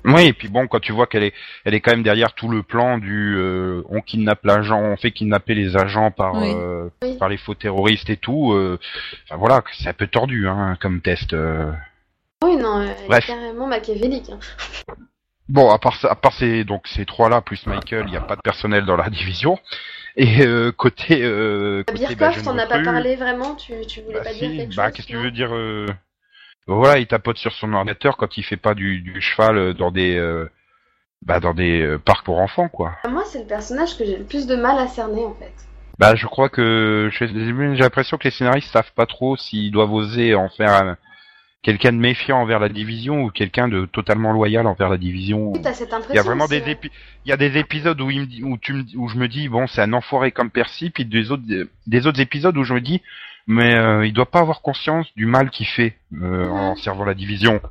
Oui, 0.03 0.25
et 0.25 0.33
puis 0.33 0.47
bon, 0.47 0.67
quand 0.67 0.79
tu 0.79 0.91
vois 0.91 1.05
qu'elle 1.05 1.23
est, 1.23 1.33
elle 1.63 1.75
est 1.75 1.79
quand 1.79 1.91
même 1.91 2.01
derrière 2.03 2.33
tout 2.33 2.49
le 2.49 2.63
plan 2.63 2.97
du, 2.97 3.35
euh, 3.37 3.83
on 3.89 4.01
kidnappe 4.01 4.43
l'agent, 4.43 4.81
on 4.81 4.97
fait 4.97 5.11
kidnapper 5.11 5.53
les 5.53 5.77
agents 5.77 6.09
par, 6.09 6.35
Oui. 6.35 6.51
euh, 6.55 6.89
Oui. 7.03 7.17
par 7.19 7.29
les 7.29 7.37
faux 7.37 7.53
terroristes 7.53 8.09
et 8.09 8.17
tout. 8.17 8.53
euh, 8.53 8.79
Enfin 9.25 9.37
voilà, 9.37 9.63
c'est 9.73 9.89
un 9.89 9.93
peu 9.93 10.07
tordu, 10.07 10.47
hein, 10.47 10.75
comme 10.81 11.01
test. 11.01 11.33
euh. 11.33 11.71
Oui, 12.43 12.55
non, 12.57 12.81
elle 12.81 13.07
Bref. 13.07 13.23
est 13.23 13.27
carrément 13.27 13.67
machiavélique. 13.67 14.31
hein. 14.31 14.39
Bon, 15.47 15.69
à 15.69 15.77
part 15.77 15.97
à 16.09 16.15
part 16.15 16.33
ces, 16.33 16.63
donc 16.63 16.87
ces 16.87 17.05
trois-là 17.05 17.41
plus 17.41 17.67
Michael, 17.67 18.05
il 18.07 18.11
n'y 18.11 18.17
a 18.17 18.21
pas 18.21 18.35
de 18.35 18.41
personnel 18.41 18.85
dans 18.85 18.95
la 18.95 19.09
division. 19.09 19.59
Et 20.15 20.41
euh, 20.45 20.71
côté, 20.71 21.23
euh, 21.23 21.83
côté 21.83 22.15
bah, 22.15 22.31
jeune 22.31 22.43
t'en 22.43 22.57
as 22.57 22.67
pas 22.67 22.83
parlé 22.83 23.15
vraiment? 23.15 23.55
Tu, 23.55 23.73
tu 23.87 24.01
voulais 24.01 24.15
bah, 24.15 24.23
pas 24.23 24.31
si, 24.33 24.39
dire 24.39 24.57
quelque 24.57 24.75
bah, 24.75 24.85
chose 24.85 24.93
qu'est-ce 24.93 25.07
que 25.07 25.11
tu 25.13 25.17
veux 25.17 25.31
dire 25.31 25.53
euh, 25.53 25.85
Voilà, 26.67 26.99
il 26.99 27.07
tapote 27.07 27.37
sur 27.37 27.51
son 27.53 27.73
ordinateur 27.73 28.17
quand 28.17 28.37
il 28.37 28.43
fait 28.43 28.57
pas 28.57 28.73
du, 28.73 28.99
du 29.01 29.21
cheval 29.21 29.57
euh, 29.57 29.73
dans 29.73 29.91
des, 29.91 30.15
euh, 30.15 30.49
bah, 31.23 31.39
dans 31.39 31.53
des 31.53 31.81
euh, 31.81 31.97
parcs 31.97 32.23
pour 32.25 32.39
enfants, 32.39 32.69
quoi. 32.69 32.93
Moi, 33.09 33.23
c'est 33.25 33.39
le 33.39 33.47
personnage 33.47 33.97
que 33.97 34.05
j'ai 34.05 34.17
le 34.17 34.23
plus 34.25 34.47
de 34.47 34.55
mal 34.55 34.77
à 34.79 34.87
cerner 34.87 35.25
en 35.25 35.33
fait. 35.33 35.53
Bah, 35.99 36.15
je 36.15 36.25
crois 36.27 36.49
que 36.49 37.09
j'ai 37.13 37.27
l'impression 37.27 38.17
que 38.17 38.23
les 38.23 38.31
scénaristes 38.31 38.71
savent 38.71 38.93
pas 38.95 39.05
trop 39.05 39.37
s'ils 39.37 39.71
doivent 39.71 39.93
oser 39.93 40.33
en 40.35 40.49
faire 40.49 40.73
un- 40.73 40.97
quelqu'un 41.61 41.91
de 41.91 41.97
méfiant 41.97 42.39
envers 42.41 42.59
la 42.59 42.69
division 42.69 43.23
ou 43.23 43.29
quelqu'un 43.29 43.67
de 43.67 43.85
totalement 43.85 44.31
loyal 44.31 44.65
envers 44.65 44.89
la 44.89 44.97
division. 44.97 45.51
Oui, 45.51 45.61
cette. 45.73 45.93
Il 46.09 46.15
y 46.15 46.19
a 46.19 46.23
vraiment 46.23 46.47
des 46.47 46.61
ouais. 46.61 46.73
épi- 46.73 46.91
il 47.25 47.29
y 47.29 47.31
a 47.31 47.37
des 47.37 47.57
épisodes 47.57 47.99
où 48.01 48.09
il 48.09 48.21
me 48.21 48.25
dit, 48.25 48.43
où 48.43 48.57
tu 48.57 48.73
me, 48.73 48.83
où 48.95 49.07
je 49.09 49.17
me 49.17 49.27
dis 49.27 49.47
bon 49.47 49.67
c'est 49.67 49.81
un 49.81 49.93
enfoiré 49.93 50.31
comme 50.31 50.49
Percy 50.49 50.89
puis 50.89 51.05
des 51.05 51.29
autres 51.29 51.43
des 51.85 52.07
autres 52.07 52.19
épisodes 52.19 52.57
où 52.57 52.63
je 52.63 52.73
me 52.73 52.81
dis 52.81 53.01
mais 53.51 53.75
euh, 53.75 54.05
il 54.05 54.13
doit 54.13 54.29
pas 54.31 54.39
avoir 54.39 54.61
conscience 54.61 55.07
du 55.15 55.25
mal 55.25 55.49
qu'il 55.49 55.67
fait 55.67 55.97
euh, 56.21 56.47
en 56.47 56.75
servant 56.75 57.05
la 57.05 57.13
division. 57.13 57.61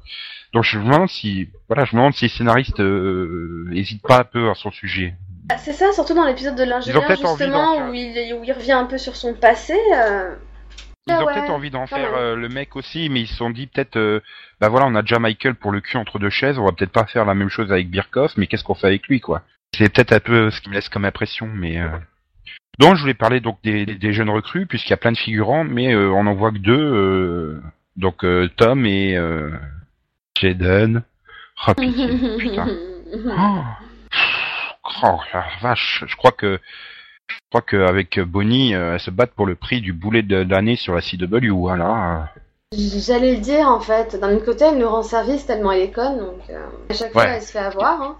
Donc 0.52 0.64
je 0.64 0.78
me 0.78 0.84
demande 0.84 1.08
si, 1.08 1.48
voilà, 1.68 1.84
je 1.84 1.94
me 1.96 2.00
demande 2.00 2.14
si 2.14 2.26
les 2.26 2.28
scénaristes 2.28 2.80
euh, 2.80 3.68
hésitent 3.72 4.02
pas 4.02 4.20
un 4.20 4.24
peu 4.24 4.50
à 4.50 4.54
son 4.54 4.70
sujet. 4.70 5.14
Ah, 5.48 5.58
C'est 5.58 5.72
ça, 5.72 5.92
surtout 5.92 6.14
dans 6.14 6.26
l'épisode 6.26 6.54
de 6.56 6.64
l'ingénieur, 6.64 7.02
justement, 7.08 7.88
où 7.88 7.94
il, 7.94 8.34
où 8.34 8.44
il 8.44 8.52
revient 8.52 8.72
un 8.72 8.84
peu 8.84 8.98
sur 8.98 9.16
son 9.16 9.34
passé. 9.34 9.74
euh, 9.96 10.34
Ils 11.06 11.12
Ah 11.12 11.22
ont 11.22 11.26
ouais, 11.26 11.34
peut-être 11.34 11.50
envie 11.50 11.70
d'en 11.70 11.86
faire 11.86 12.14
euh, 12.14 12.36
le 12.36 12.48
mec 12.48 12.76
aussi, 12.76 13.08
mais 13.08 13.20
ils 13.22 13.26
se 13.26 13.36
sont 13.36 13.50
dit 13.50 13.66
peut-être, 13.66 13.96
euh, 13.96 14.20
bah 14.60 14.68
voilà, 14.68 14.86
on 14.86 14.94
a 14.94 15.02
déjà 15.02 15.18
Michael 15.18 15.54
pour 15.54 15.72
le 15.72 15.80
cul 15.80 15.96
entre 15.96 16.18
deux 16.18 16.30
chaises, 16.30 16.58
on 16.58 16.64
va 16.64 16.72
peut-être 16.72 16.92
pas 16.92 17.06
faire 17.06 17.24
la 17.24 17.34
même 17.34 17.48
chose 17.48 17.72
avec 17.72 17.88
Birkhoff, 17.88 18.36
mais 18.36 18.46
qu'est-ce 18.46 18.64
qu'on 18.64 18.74
fait 18.74 18.86
avec 18.88 19.06
lui, 19.08 19.20
quoi? 19.20 19.42
C'est 19.76 19.88
peut-être 19.92 20.12
un 20.12 20.20
peu 20.20 20.50
ce 20.50 20.60
qui 20.60 20.68
me 20.68 20.74
laisse 20.74 20.88
comme 20.88 21.04
impression, 21.04 21.48
mais. 21.52 21.78
Euh... 21.78 21.88
Donc 22.80 22.96
je 22.96 23.02
voulais 23.02 23.14
parler 23.14 23.40
donc 23.40 23.58
des, 23.62 24.12
jeunes 24.14 24.30
recrues, 24.30 24.64
puisqu'il 24.64 24.90
y 24.90 24.94
a 24.94 24.96
plein 24.96 25.12
de 25.12 25.18
figurants, 25.18 25.64
mais 25.64 25.94
euh, 25.94 26.10
on 26.10 26.26
en 26.26 26.34
voit 26.34 26.50
que 26.50 26.56
deux, 26.56 26.72
euh, 26.72 27.62
donc 27.96 28.24
euh, 28.24 28.48
Tom 28.56 28.86
et 28.86 29.18
Jaden. 30.40 31.02
Oh 31.68 31.74
pitié, 31.74 32.36
putain. 32.38 32.66
Oh, 33.12 33.58
oh 35.02 35.18
la 35.34 35.44
vache, 35.60 36.04
je 36.06 36.14
crois 36.14 36.30
que 36.30 36.60
je 37.26 37.36
crois 37.50 37.60
qu'avec 37.60 38.20
Bonnie, 38.20 38.72
elles 38.72 39.00
se 39.00 39.10
battent 39.10 39.34
pour 39.34 39.46
le 39.46 39.56
prix 39.56 39.80
du 39.80 39.92
boulet 39.92 40.22
de 40.22 40.36
l'année 40.36 40.76
sur 40.76 40.94
la 40.94 41.00
CW. 41.00 41.50
Voilà. 41.50 42.32
J'allais 42.72 43.34
le 43.34 43.40
dire 43.40 43.66
en 43.66 43.80
fait. 43.80 44.14
D'un 44.14 44.36
autre 44.36 44.44
côté, 44.44 44.64
elle 44.64 44.78
nous 44.78 44.88
rend 44.88 45.02
service 45.02 45.44
tellement 45.44 45.72
elle 45.72 45.82
est 45.82 45.90
conne, 45.90 46.18
donc 46.18 46.40
à 46.88 46.94
chaque 46.94 47.12
fois 47.12 47.24
elle 47.24 47.42
se 47.42 47.50
fait 47.50 47.58
avoir. 47.58 48.00
Hein. 48.00 48.16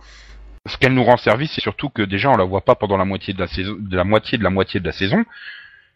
Ce 0.67 0.77
qu'elle 0.77 0.93
nous 0.95 1.05
rend 1.05 1.17
service, 1.17 1.53
c'est 1.53 1.61
surtout 1.63 1.89
que 1.89 2.03
déjà 2.03 2.31
on 2.31 2.37
la 2.37 2.45
voit 2.45 2.61
pas 2.61 2.75
pendant 2.75 2.97
la 2.99 3.05
moitié 3.07 3.33
de 3.33 3.41
la 3.41 3.47
saison, 3.47 3.77
de 3.79 3.97
la 3.97 4.05
moitié 4.05 4.37
de 4.39 4.45
la 4.45 4.51
moitié 4.51 4.79
de 4.81 4.85
la 4.87 4.93
saison, 4.93 5.25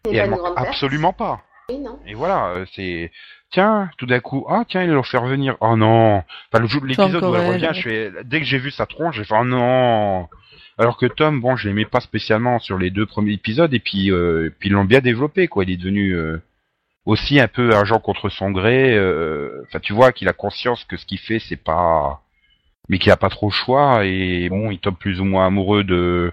et 0.09 0.17
elle 0.17 0.29
manque 0.29 0.53
absolument 0.57 1.13
pas. 1.13 1.41
Oui, 1.69 1.79
non. 1.79 1.99
Et 2.05 2.13
voilà, 2.13 2.47
euh, 2.49 2.65
c'est 2.75 3.11
tiens, 3.51 3.89
tout 3.97 4.05
d'un 4.05 4.19
coup, 4.19 4.45
ah 4.49 4.63
tiens, 4.67 4.83
il 4.83 4.89
leur 4.91 5.05
fait 5.05 5.17
revenir. 5.17 5.55
Oh 5.61 5.75
non. 5.75 6.23
Enfin 6.51 6.61
le 6.61 6.67
jour 6.67 6.81
de 6.81 6.87
l'épisode 6.87 7.23
où 7.23 7.35
elle 7.35 7.47
revient, 7.47 7.69
je 7.73 7.81
fais 7.81 8.11
dès 8.23 8.39
que 8.39 8.45
j'ai 8.45 8.57
vu 8.57 8.71
sa 8.71 8.85
tronche, 8.85 9.15
j'ai 9.15 9.23
fait 9.23 9.35
oh 9.39 9.45
non. 9.45 10.27
Alors 10.77 10.97
que 10.97 11.05
Tom, 11.05 11.39
bon, 11.41 11.55
je 11.55 11.67
l'aimais 11.69 11.85
pas 11.85 12.01
spécialement 12.01 12.59
sur 12.59 12.77
les 12.77 12.89
deux 12.89 13.05
premiers 13.05 13.33
épisodes, 13.33 13.73
et 13.73 13.79
puis 13.79 14.11
euh, 14.11 14.49
puis 14.59 14.69
ils 14.69 14.73
l'ont 14.73 14.83
bien 14.83 14.99
développé, 14.99 15.47
quoi. 15.47 15.63
Il 15.63 15.71
est 15.71 15.77
devenu 15.77 16.11
euh, 16.11 16.41
aussi 17.05 17.39
un 17.39 17.47
peu 17.47 17.73
agent 17.75 17.99
contre 17.99 18.29
son 18.29 18.51
gré. 18.51 18.93
euh, 18.95 19.63
Enfin, 19.67 19.79
tu 19.79 19.93
vois 19.93 20.11
qu'il 20.11 20.27
a 20.27 20.33
conscience 20.33 20.83
que 20.85 20.97
ce 20.97 21.05
qu'il 21.05 21.19
fait, 21.19 21.39
c'est 21.39 21.55
pas, 21.55 22.21
mais 22.89 22.99
qu'il 22.99 23.11
a 23.11 23.17
pas 23.17 23.29
trop 23.29 23.47
le 23.47 23.53
choix. 23.53 24.05
Et 24.05 24.49
bon, 24.49 24.71
il 24.71 24.79
tombe 24.79 24.97
plus 24.97 25.19
ou 25.19 25.25
moins 25.25 25.47
amoureux 25.47 25.83
de, 25.83 26.31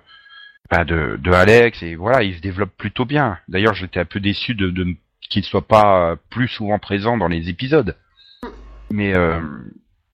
de, 0.70 1.16
de 1.16 1.32
Alex. 1.32 1.82
Et 1.82 1.94
voilà, 1.94 2.22
il 2.22 2.36
se 2.36 2.40
développe 2.40 2.72
plutôt 2.76 3.04
bien. 3.04 3.38
D'ailleurs, 3.48 3.74
j'étais 3.74 4.00
un 4.00 4.04
peu 4.04 4.20
déçu 4.20 4.54
de, 4.54 4.70
de 4.70 4.86
qu'il 5.20 5.44
soit 5.44 5.66
pas 5.66 6.16
plus 6.30 6.48
souvent 6.48 6.78
présent 6.78 7.16
dans 7.16 7.28
les 7.28 7.48
épisodes. 7.48 7.96
Mais 8.90 9.16
euh, 9.16 9.40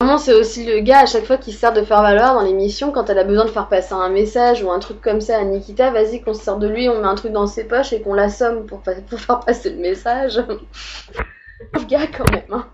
Vraiment, 0.01 0.19
c'est 0.19 0.35
aussi 0.35 0.65
le 0.65 0.79
gars 0.79 1.01
à 1.01 1.07
chaque 1.07 1.25
fois 1.25 1.39
qui 1.39 1.51
se 1.51 1.59
sert 1.59 1.73
de 1.73 1.83
faire 1.83 2.03
valoir 2.03 2.35
dans 2.35 2.43
l'émission 2.43 2.93
quand 2.93 3.11
elle 3.11 3.19
a 3.19 3.25
besoin 3.25 3.45
de 3.45 3.51
faire 3.51 3.67
passer 3.67 3.95
un 3.95 4.11
message 4.11 4.63
ou 4.63 4.71
un 4.71 4.79
truc 4.79 5.01
comme 5.01 5.21
ça 5.21 5.41
à 5.41 5.45
Nikita. 5.45 5.91
Vas-y, 5.91 6.23
qu'on 6.23 6.35
se 6.35 6.43
sert 6.43 6.57
de 6.59 6.69
lui, 6.69 6.89
on 6.89 7.01
met 7.01 7.09
un 7.09 7.17
truc 7.17 7.33
dans 7.33 7.49
ses 7.49 7.67
poches 7.67 7.93
et 7.93 8.01
qu'on 8.01 8.15
l'assomme 8.15 8.67
pour, 8.67 8.81
pour 8.81 9.21
faire 9.21 9.41
passer 9.41 9.71
le 9.71 9.79
message. 9.79 10.39
Le 11.75 11.85
gars 11.89 12.07
quand 12.07 12.31
même. 12.31 12.45
Hein. 12.53 12.67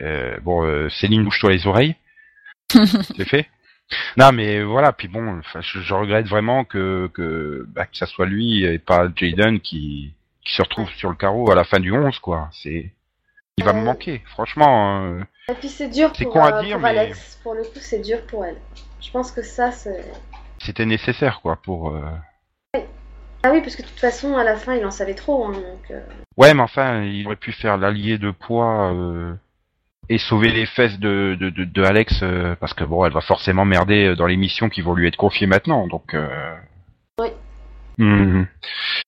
euh, 0.00 0.36
bon, 0.42 0.64
euh, 0.64 0.88
Céline, 0.88 1.24
bouge-toi 1.24 1.50
les 1.50 1.66
oreilles. 1.66 1.96
c'est 3.16 3.28
fait. 3.28 3.46
Non, 4.16 4.32
mais 4.32 4.62
voilà. 4.62 4.92
Puis 4.92 5.08
bon, 5.08 5.40
je, 5.60 5.80
je 5.80 5.94
regrette 5.94 6.26
vraiment 6.26 6.64
que 6.64 7.10
que 7.12 7.64
bah, 7.68 7.86
que 7.86 7.96
ça 7.96 8.06
soit 8.06 8.26
lui 8.26 8.64
et 8.64 8.78
pas 8.78 9.08
Jaden 9.14 9.60
qui 9.60 10.14
qui 10.44 10.54
se 10.56 10.62
retrouve 10.62 10.90
sur 10.92 11.08
le 11.10 11.16
carreau 11.16 11.50
à 11.50 11.54
la 11.54 11.64
fin 11.64 11.80
du 11.80 11.92
11, 11.92 12.18
quoi. 12.18 12.48
C'est 12.52 12.92
il 13.56 13.64
va 13.64 13.72
me 13.72 13.80
Euh. 13.80 13.84
manquer, 13.84 14.22
franchement. 14.26 15.04
euh, 15.04 15.20
Et 15.48 15.54
puis 15.54 15.68
c'est 15.68 15.88
dur 15.88 16.12
pour, 16.12 16.36
euh, 16.44 16.62
dire, 16.62 16.72
pour 16.76 16.82
mais- 16.82 16.98
Alex. 16.98 17.38
Pour 17.42 17.54
le 17.54 17.62
coup, 17.62 17.78
c'est 17.78 18.00
dur 18.00 18.20
pour 18.26 18.44
elle. 18.44 18.56
Je 19.00 19.10
pense 19.10 19.30
que 19.30 19.42
ça, 19.42 19.70
c'est. 19.70 20.04
C'était 20.58 20.86
nécessaire, 20.86 21.40
quoi, 21.42 21.56
pour. 21.56 21.94
euh, 21.94 22.00
Ah 23.42 23.50
oui, 23.52 23.60
parce 23.60 23.76
que 23.76 23.82
de 23.82 23.86
toute 23.86 24.00
façon, 24.00 24.36
à 24.38 24.44
la 24.44 24.56
fin, 24.56 24.74
il 24.74 24.84
en 24.86 24.90
savait 24.90 25.14
trop. 25.14 25.44
Hein, 25.44 25.52
donc, 25.52 25.92
Ouais, 26.38 26.54
mais 26.54 26.62
enfin, 26.62 27.02
il 27.02 27.26
aurait 27.26 27.36
pu 27.36 27.52
faire 27.52 27.76
l'allié 27.76 28.16
de 28.16 28.30
poids 28.30 28.92
et 30.08 30.18
sauver 30.18 30.50
les 30.50 30.66
fesses 30.66 30.98
de, 30.98 31.36
de, 31.38 31.50
de, 31.50 31.64
de 31.64 31.82
Alex, 31.82 32.20
euh, 32.22 32.54
parce 32.60 32.74
que 32.74 32.84
bon, 32.84 33.04
elle 33.04 33.12
va 33.12 33.20
forcément 33.20 33.64
merder 33.64 34.14
dans 34.16 34.26
les 34.26 34.36
missions 34.36 34.68
qui 34.68 34.80
vont 34.80 34.94
lui 34.94 35.06
être 35.06 35.16
confiées 35.16 35.46
maintenant, 35.46 35.86
donc. 35.86 36.14
Euh... 36.14 36.54
Oui. 37.20 37.28
Mhm. 37.98 38.46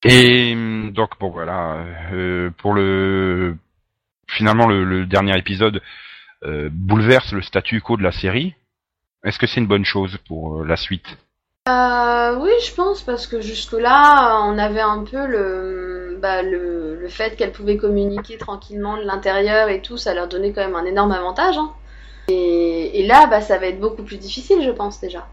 Et 0.04 0.52
hum, 0.54 0.92
donc 0.92 1.18
bon 1.18 1.30
voilà, 1.30 1.84
euh, 2.12 2.50
pour 2.58 2.72
le 2.72 3.56
finalement 4.28 4.68
le, 4.68 4.84
le 4.84 5.06
dernier 5.06 5.36
épisode 5.36 5.82
euh, 6.44 6.68
bouleverse 6.70 7.32
le 7.32 7.42
statu 7.42 7.80
quo 7.80 7.96
de 7.96 8.02
la 8.02 8.12
série. 8.12 8.54
Est-ce 9.24 9.38
que 9.38 9.46
c'est 9.46 9.60
une 9.60 9.66
bonne 9.66 9.84
chose 9.84 10.18
pour 10.28 10.60
euh, 10.60 10.66
la 10.66 10.76
suite? 10.76 11.18
Euh, 11.68 12.36
oui, 12.40 12.50
je 12.64 12.72
pense, 12.74 13.02
parce 13.02 13.26
que 13.26 13.40
jusque-là, 13.40 14.40
on 14.44 14.56
avait 14.56 14.80
un 14.80 15.02
peu 15.02 15.26
le, 15.26 16.16
bah, 16.20 16.42
le, 16.42 16.94
le 16.94 17.08
fait 17.08 17.34
qu'elle 17.36 17.50
pouvait 17.52 17.76
communiquer 17.76 18.38
tranquillement 18.38 18.96
de 18.96 19.02
l'intérieur 19.02 19.68
et 19.68 19.82
tout, 19.82 19.96
ça 19.96 20.14
leur 20.14 20.28
donnait 20.28 20.52
quand 20.52 20.60
même 20.60 20.76
un 20.76 20.84
énorme 20.84 21.12
avantage. 21.12 21.58
Hein. 21.58 21.70
Et, 22.28 23.00
et 23.00 23.06
là, 23.06 23.26
bah, 23.26 23.40
ça 23.40 23.58
va 23.58 23.66
être 23.66 23.80
beaucoup 23.80 24.02
plus 24.04 24.16
difficile, 24.18 24.62
je 24.64 24.70
pense 24.70 25.00
déjà. 25.00 25.26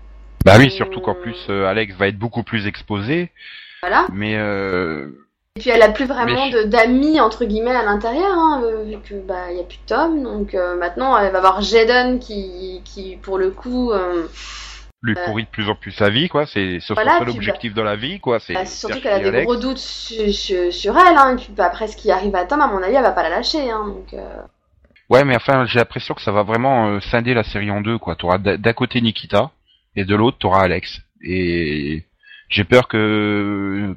Bah 0.45 0.55
oui, 0.57 0.71
surtout 0.71 0.99
qu'en 0.99 1.15
plus 1.15 1.37
euh, 1.49 1.65
Alex 1.67 1.95
va 1.95 2.07
être 2.09 2.19
beaucoup 2.19 2.43
plus 2.43 2.67
exposé, 2.67 3.31
Voilà. 3.81 4.07
mais 4.11 4.35
euh, 4.35 5.07
Et 5.55 5.61
puis 5.61 5.69
elle 5.69 5.81
a 5.81 5.87
plus 5.87 6.03
vraiment 6.05 6.49
d'amis 6.65 7.21
entre 7.21 7.45
guillemets 7.45 7.71
à 7.71 7.83
l'intérieur, 7.85 8.33
hein, 8.33 8.61
euh, 8.65 8.83
vu 8.83 8.97
que 8.97 9.13
bah 9.13 9.51
il 9.51 9.57
y 9.57 9.61
a 9.61 9.63
plus 9.63 9.77
de 9.77 9.85
Tom, 9.87 10.21
donc 10.21 10.53
euh, 10.53 10.75
maintenant 10.75 11.17
elle 11.17 11.31
va 11.31 11.37
avoir 11.37 11.61
Jaden 11.61 12.19
qui, 12.19 12.81
qui 12.83 13.15
pour 13.21 13.37
le 13.37 13.51
coup, 13.51 13.93
euh, 13.93 14.27
lui 15.03 15.15
Euh. 15.17 15.25
pourrit 15.25 15.43
de 15.43 15.49
plus 15.49 15.69
en 15.69 15.75
plus 15.75 15.91
sa 15.91 16.09
vie, 16.09 16.29
quoi. 16.29 16.45
C'est 16.45 16.79
Voilà, 16.89 17.19
son 17.19 17.25
seul 17.25 17.29
objectif 17.29 17.73
dans 17.73 17.83
la 17.83 17.95
vie, 17.97 18.19
quoi. 18.19 18.39
C'est 18.39 18.53
bah, 18.53 18.65
surtout 18.65 19.01
qu'elle 19.01 19.13
a 19.13 19.19
des 19.19 19.27
Alex. 19.27 19.45
gros 19.45 19.57
doutes 19.57 19.77
sur, 19.77 20.97
elle, 20.97 21.17
hein, 21.17 21.33
et 21.33 21.35
puis 21.35 21.49
bah, 21.55 21.65
après 21.65 21.87
ce 21.87 21.97
qui 21.97 22.09
arrive 22.11 22.33
à 22.35 22.45
Tom, 22.45 22.61
à 22.61 22.67
mon 22.67 22.81
avis, 22.81 22.95
elle 22.95 23.03
va 23.03 23.11
pas 23.11 23.23
la 23.23 23.29
lâcher, 23.29 23.69
hein, 23.69 23.85
donc. 23.87 24.13
euh, 24.13 24.41
Ouais, 25.09 25.25
mais 25.25 25.35
enfin, 25.35 25.65
j'ai 25.65 25.77
l'impression 25.79 26.15
que 26.15 26.21
ça 26.21 26.31
va 26.31 26.43
vraiment 26.43 26.87
euh, 26.87 26.99
scinder 27.01 27.33
la 27.33 27.43
série 27.43 27.69
en 27.69 27.81
deux, 27.81 27.97
quoi. 27.97 28.15
T'auras 28.15 28.37
d'un 28.37 28.73
côté 28.73 29.01
Nikita 29.01 29.51
et 29.95 30.05
de 30.05 30.15
l'autre 30.15 30.37
t'auras 30.39 30.63
Alex. 30.63 31.01
Et 31.21 32.05
j'ai 32.49 32.63
peur 32.63 32.87
que, 32.87 33.95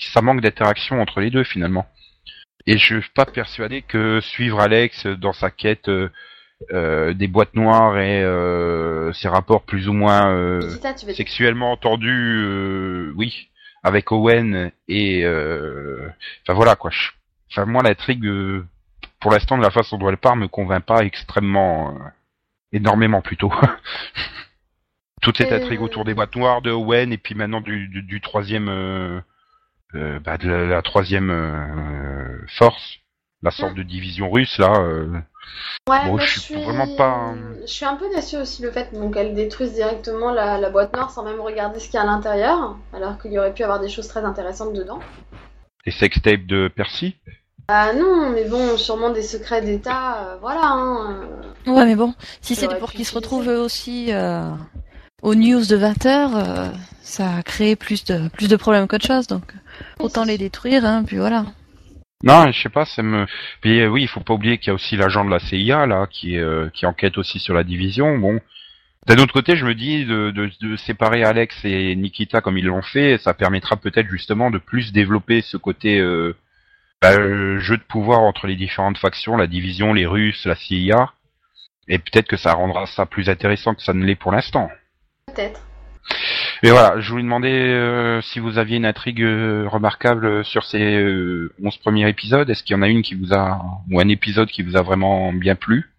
ça 0.00 0.22
manque 0.22 0.40
d'interaction 0.40 1.00
entre 1.00 1.20
les 1.20 1.30
deux 1.30 1.44
finalement. 1.44 1.86
Et 2.66 2.78
je 2.78 2.98
suis 3.00 3.10
pas 3.14 3.26
persuadé 3.26 3.82
que 3.82 4.20
suivre 4.22 4.58
Alex 4.60 5.06
dans 5.06 5.32
sa 5.34 5.50
quête 5.50 5.88
euh, 5.88 6.10
euh, 6.72 7.12
des 7.12 7.28
boîtes 7.28 7.54
noires 7.54 7.98
et 7.98 8.22
euh, 8.22 9.12
ses 9.12 9.28
rapports 9.28 9.62
plus 9.62 9.88
ou 9.88 9.92
moins 9.92 10.32
euh, 10.32 10.60
veux 10.60 11.12
sexuellement 11.14 11.72
entendus, 11.72 12.42
euh, 12.44 13.12
oui, 13.16 13.50
avec 13.82 14.10
Owen 14.10 14.72
et 14.88 15.24
euh, 15.24 16.08
enfin 16.42 16.54
voilà 16.54 16.74
quoi. 16.74 16.90
Enfin 17.50 17.66
moi 17.66 17.82
l'intrigue, 17.82 18.24
euh, 18.26 18.64
pour 19.20 19.30
l'instant 19.32 19.58
de 19.58 19.62
la 19.62 19.70
façon 19.70 19.98
dont 19.98 20.08
elle 20.08 20.16
part, 20.16 20.36
me 20.36 20.48
convainc 20.48 20.84
pas 20.84 21.00
extrêmement, 21.04 21.90
euh, 21.90 21.98
énormément 22.72 23.20
plutôt. 23.20 23.52
Toute 25.22 25.36
cette 25.36 25.52
intrigue 25.52 25.82
autour 25.82 26.04
des 26.04 26.14
boîtes 26.14 26.36
noires 26.36 26.62
de 26.62 26.70
Owen 26.70 27.12
et 27.12 27.18
puis 27.18 27.34
maintenant 27.34 27.60
du, 27.60 27.88
du, 27.88 28.02
du 28.02 28.20
troisième, 28.20 28.66
bah, 29.94 30.36
de 30.38 30.48
la, 30.48 30.66
la 30.66 30.82
troisième 30.82 31.30
euh, 31.30 32.38
force, 32.58 32.98
la 33.42 33.50
sorte 33.50 33.74
de 33.74 33.82
division 33.82 34.30
russe 34.30 34.58
là. 34.58 34.72
euh, 34.80 35.06
Ouais, 35.88 36.04
Bon, 36.04 36.16
bah, 36.16 36.24
je 36.26 36.40
suis 36.40 36.54
vraiment 36.54 36.88
pas- 36.96 37.34
Je 37.62 37.70
suis 37.72 37.84
un 37.84 37.94
peu 37.94 38.08
déçue 38.12 38.36
aussi 38.36 38.62
le 38.62 38.70
fait 38.72 38.92
donc, 38.92 39.14
qu'elle 39.14 39.34
détruise 39.34 39.72
directement 39.72 40.32
la, 40.32 40.58
la 40.58 40.70
boîte 40.70 40.92
noire 40.92 41.10
sans 41.10 41.22
même 41.24 41.40
regarder 41.40 41.78
ce 41.78 41.86
qu'il 41.86 41.94
y 41.94 41.98
a 41.98 42.02
à 42.02 42.06
l'intérieur, 42.06 42.76
alors 42.92 43.18
qu'il 43.18 43.32
y 43.32 43.38
aurait 43.38 43.54
pu 43.54 43.62
avoir 43.62 43.78
des 43.80 43.88
choses 43.88 44.08
très 44.08 44.24
intéressantes 44.24 44.72
dedans. 44.72 44.98
les 45.84 45.92
sextapes 45.92 46.46
de 46.46 46.68
Percy? 46.74 47.14
Ah 47.68 47.92
non, 47.92 48.30
mais 48.30 48.44
bon, 48.44 48.76
sûrement 48.76 49.10
des 49.10 49.22
secrets 49.22 49.62
d'État, 49.62 50.18
euh, 50.18 50.36
voilà. 50.40 50.62
Hein, 50.64 51.22
euh. 51.66 51.70
Ouais, 51.72 51.84
mais 51.84 51.96
bon, 51.96 52.14
si 52.40 52.54
aurait 52.64 52.78
pour 52.78 52.90
qu'ils 52.92 53.04
se 53.04 53.14
retrouvent 53.14 53.48
eux 53.48 53.60
aussi 53.60 54.12
euh, 54.12 54.50
aux 55.22 55.34
news 55.34 55.64
de 55.64 55.76
20h, 55.76 56.72
ça 57.02 57.36
a 57.36 57.42
créé 57.42 57.76
plus 57.76 58.04
de 58.04 58.28
plus 58.28 58.48
de 58.48 58.56
problèmes 58.56 58.88
qu'autre 58.88 59.06
chose, 59.06 59.26
donc 59.26 59.52
autant 60.00 60.24
les 60.24 60.38
détruire, 60.38 60.84
hein, 60.84 61.04
puis 61.04 61.18
voilà. 61.18 61.44
Non, 62.22 62.50
je 62.50 62.62
sais 62.62 62.68
pas, 62.70 62.84
ça 62.86 63.02
me. 63.02 63.26
Puis 63.60 63.80
euh, 63.80 63.88
oui, 63.88 64.02
il 64.02 64.08
faut 64.08 64.20
pas 64.20 64.34
oublier 64.34 64.58
qu'il 64.58 64.68
y 64.68 64.70
a 64.70 64.74
aussi 64.74 64.96
l'agent 64.96 65.24
de 65.24 65.30
la 65.30 65.38
CIA 65.38 65.86
là, 65.86 66.06
qui 66.10 66.38
euh, 66.38 66.70
qui 66.70 66.86
enquête 66.86 67.18
aussi 67.18 67.38
sur 67.38 67.54
la 67.54 67.62
division. 67.62 68.18
Bon, 68.18 68.40
d'un 69.06 69.18
autre 69.18 69.34
côté, 69.34 69.56
je 69.56 69.66
me 69.66 69.74
dis 69.74 70.04
de, 70.06 70.30
de, 70.30 70.76
séparer 70.76 71.24
Alex 71.24 71.64
et 71.64 71.94
Nikita 71.94 72.40
comme 72.40 72.56
ils 72.58 72.64
l'ont 72.64 72.82
fait, 72.82 73.18
ça 73.18 73.34
permettra 73.34 73.76
peut-être 73.76 74.08
justement 74.08 74.50
de 74.50 74.58
plus 74.58 74.92
développer 74.92 75.42
ce 75.42 75.58
côté 75.58 76.00
euh, 76.00 76.34
bah, 77.02 77.12
jeu 77.58 77.76
de 77.76 77.82
pouvoir 77.82 78.20
entre 78.20 78.46
les 78.46 78.56
différentes 78.56 78.98
factions, 78.98 79.36
la 79.36 79.46
division, 79.46 79.92
les 79.92 80.06
Russes, 80.06 80.46
la 80.46 80.56
CIA, 80.56 81.12
et 81.86 81.98
peut-être 81.98 82.28
que 82.28 82.36
ça 82.38 82.54
rendra 82.54 82.86
ça 82.86 83.04
plus 83.04 83.28
intéressant 83.28 83.74
que 83.74 83.82
ça 83.82 83.92
ne 83.92 84.04
l'est 84.04 84.16
pour 84.16 84.32
l'instant. 84.32 84.70
Peut-être. 85.26 85.60
Et 86.62 86.70
voilà, 86.70 87.00
je 87.00 87.10
voulais 87.10 87.22
demander 87.22 87.50
euh, 87.50 88.20
si 88.22 88.38
vous 88.40 88.58
aviez 88.58 88.76
une 88.78 88.86
intrigue 88.86 89.22
euh, 89.22 89.68
remarquable 89.68 90.44
sur 90.44 90.64
ces 90.64 90.96
euh, 90.96 91.52
11 91.62 91.76
premiers 91.78 92.08
épisodes. 92.08 92.48
Est-ce 92.48 92.62
qu'il 92.62 92.74
y 92.76 92.78
en 92.78 92.82
a 92.82 92.88
une 92.88 93.02
qui 93.02 93.14
vous 93.14 93.34
a, 93.34 93.60
ou 93.90 94.00
un 94.00 94.08
épisode 94.08 94.48
qui 94.48 94.62
vous 94.62 94.76
a 94.76 94.82
vraiment 94.82 95.32
bien 95.32 95.54
plu? 95.54 95.90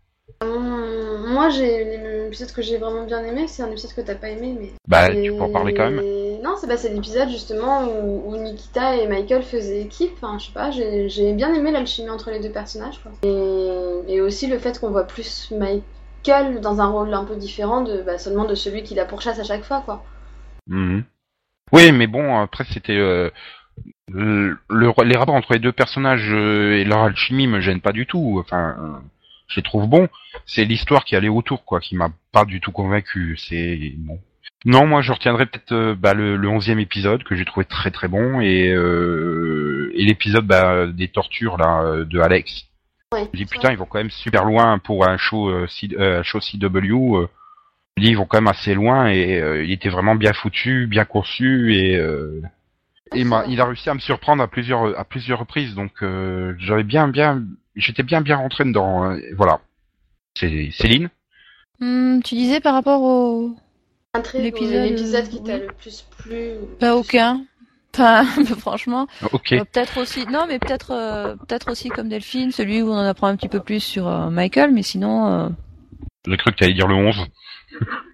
Moi, 0.41 1.49
j'ai 1.49 1.83
l'épisode 2.23 2.51
que 2.51 2.61
j'ai 2.61 2.77
vraiment 2.77 3.05
bien 3.05 3.23
aimé, 3.23 3.47
c'est 3.47 3.61
un 3.61 3.69
épisode 3.69 3.93
que 3.93 4.01
t'as 4.01 4.15
pas 4.15 4.29
aimé, 4.29 4.55
mais. 4.59 4.71
Bah, 4.87 5.11
Et- 5.11 5.23
tu 5.23 5.31
peux 5.33 5.41
en 5.41 5.51
parler 5.51 5.73
quand 5.73 5.91
même. 5.91 6.01
Non, 6.43 6.55
c'est 6.59 6.67
bah, 6.67 6.75
l'épisode 6.91 7.29
justement 7.29 7.83
où, 7.83 8.31
où 8.31 8.37
Nikita 8.37 8.95
et 8.95 9.07
Michael 9.07 9.43
faisaient 9.43 9.81
équipe. 9.81 10.13
Enfin, 10.15 10.37
je 10.39 10.45
sais 10.47 10.51
pas, 10.53 10.71
j'ai 10.71 11.09
j'ai 11.09 11.33
bien 11.33 11.53
aimé 11.53 11.71
l'alchimie 11.71 12.09
entre 12.09 12.31
les 12.31 12.39
deux 12.39 12.51
personnages. 12.51 12.99
Quoi. 13.03 13.11
Et, 13.23 14.13
et 14.15 14.21
aussi 14.21 14.47
le 14.47 14.57
fait 14.57 14.79
qu'on 14.79 14.89
voit 14.89 15.05
plus 15.05 15.51
Michael 15.51 16.61
dans 16.61 16.81
un 16.81 16.87
rôle 16.87 17.13
un 17.13 17.25
peu 17.25 17.35
différent 17.35 17.81
de 17.81 18.01
bah, 18.01 18.17
seulement 18.17 18.45
de 18.45 18.55
celui 18.55 18.83
qui 18.83 18.95
la 18.95 19.05
pourchasse 19.05 19.39
à 19.39 19.43
chaque 19.43 19.63
fois, 19.63 19.83
quoi. 19.85 20.03
Mhm. 20.67 21.03
Oui, 21.73 21.91
mais 21.91 22.07
bon, 22.07 22.39
après 22.39 22.63
c'était 22.65 22.95
euh, 22.97 23.29
le, 24.11 24.57
le- 24.69 25.03
les 25.03 25.17
rapports 25.17 25.35
entre 25.35 25.53
les 25.53 25.59
deux 25.59 25.71
personnages 25.73 26.29
euh, 26.31 26.77
et 26.77 26.83
leur 26.85 26.99
alchimie 27.03 27.47
me 27.47 27.59
gênent 27.59 27.81
pas 27.81 27.91
du 27.91 28.05
tout. 28.05 28.37
Enfin, 28.39 29.01
je 29.47 29.57
les 29.57 29.63
trouve 29.63 29.87
bons. 29.87 30.07
C'est 30.45 30.65
l'histoire 30.65 31.03
qui 31.05 31.15
allait 31.15 31.27
autour, 31.29 31.65
quoi, 31.65 31.79
qui 31.79 31.95
m'a 31.95 32.09
pas 32.31 32.45
du 32.45 32.61
tout 32.61 32.71
convaincu. 32.71 33.37
C'est 33.37 33.93
bon. 33.97 34.19
Non, 34.65 34.87
moi 34.87 35.01
je 35.01 35.11
retiendrai 35.11 35.45
peut-être 35.45 35.71
euh, 35.73 35.95
bah, 35.95 36.13
le, 36.13 36.37
11e 36.37 36.79
épisode 36.79 37.23
que 37.23 37.35
j'ai 37.35 37.45
trouvé 37.45 37.65
très 37.65 37.91
très 37.91 38.07
bon 38.07 38.39
et, 38.41 38.69
euh, 38.69 39.91
et 39.93 40.03
l'épisode 40.05 40.45
bah, 40.47 40.87
des 40.87 41.09
tortures 41.09 41.57
là 41.57 42.03
de 42.03 42.19
Alex. 42.19 42.63
Ouais. 43.13 43.29
Je 43.33 43.37
dis 43.37 43.45
putain, 43.45 43.71
ils 43.71 43.77
vont 43.77 43.85
quand 43.85 43.99
même 43.99 44.09
super 44.09 44.43
loin 44.45 44.79
pour 44.79 45.07
un 45.07 45.17
show, 45.17 45.49
euh, 45.49 45.67
C- 45.67 45.95
euh, 45.97 46.19
un 46.19 46.23
show 46.23 46.39
CW. 46.39 47.27
Dis, 48.01 48.07
ils 48.09 48.17
vont 48.17 48.25
quand 48.25 48.37
même 48.37 48.47
assez 48.47 48.73
loin 48.73 49.07
et 49.07 49.39
euh, 49.39 49.63
il 49.63 49.71
était 49.71 49.89
vraiment 49.89 50.15
bien 50.15 50.33
foutu, 50.33 50.87
bien 50.87 51.05
conçu 51.05 51.75
et 51.75 51.95
euh, 51.97 52.41
il, 53.15 53.25
m'a, 53.25 53.45
il 53.47 53.59
a 53.61 53.65
réussi 53.65 53.89
à 53.89 53.93
me 53.93 53.99
surprendre 53.99 54.43
à 54.43 54.47
plusieurs 54.47 54.97
à 54.99 55.03
plusieurs 55.03 55.39
reprises. 55.39 55.75
Donc 55.75 55.91
euh, 56.03 56.53
j'avais 56.59 56.83
bien 56.83 57.07
bien, 57.07 57.43
j'étais 57.75 58.03
bien 58.03 58.21
bien 58.21 58.37
rentré 58.37 58.63
dedans. 58.65 59.03
hein. 59.03 59.19
Voilà. 59.35 59.59
C'est 60.37 60.69
Céline. 60.71 61.09
Hum, 61.81 62.21
tu 62.23 62.35
disais 62.35 62.59
par 62.59 62.73
rapport 62.73 63.01
au... 63.01 63.55
Intrigue, 64.13 64.41
L'épisode, 64.41 65.29
qui 65.29 65.43
t'a 65.43 65.55
oui. 65.55 65.61
le 65.67 65.73
plus 65.73 66.05
plu 66.17 66.39
Pas 66.79 66.87
plus- 66.91 66.99
aucun. 66.99 67.45
Enfin, 67.99 68.25
franchement, 68.59 69.07
peut-être 69.31 69.99
aussi. 69.99 70.27
Non, 70.27 70.45
mais 70.47 70.59
peut-être, 70.59 70.91
euh, 70.91 71.35
peut-être 71.35 71.71
aussi 71.71 71.89
comme 71.89 72.09
Delphine, 72.09 72.51
celui 72.51 72.83
où 72.83 72.89
on 72.91 72.93
en 72.95 73.03
apprend 73.05 73.25
un 73.25 73.35
petit 73.35 73.49
peu 73.49 73.59
plus 73.59 73.79
sur 73.79 74.07
euh, 74.07 74.29
Michael, 74.29 74.71
mais 74.71 74.83
sinon, 74.83 75.25
euh, 75.27 75.49
J'ai 76.27 76.37
cru 76.37 76.51
que 76.51 76.57
t'allais 76.57 76.75
dire 76.75 76.87
le 76.87 76.93
11. 76.93 77.25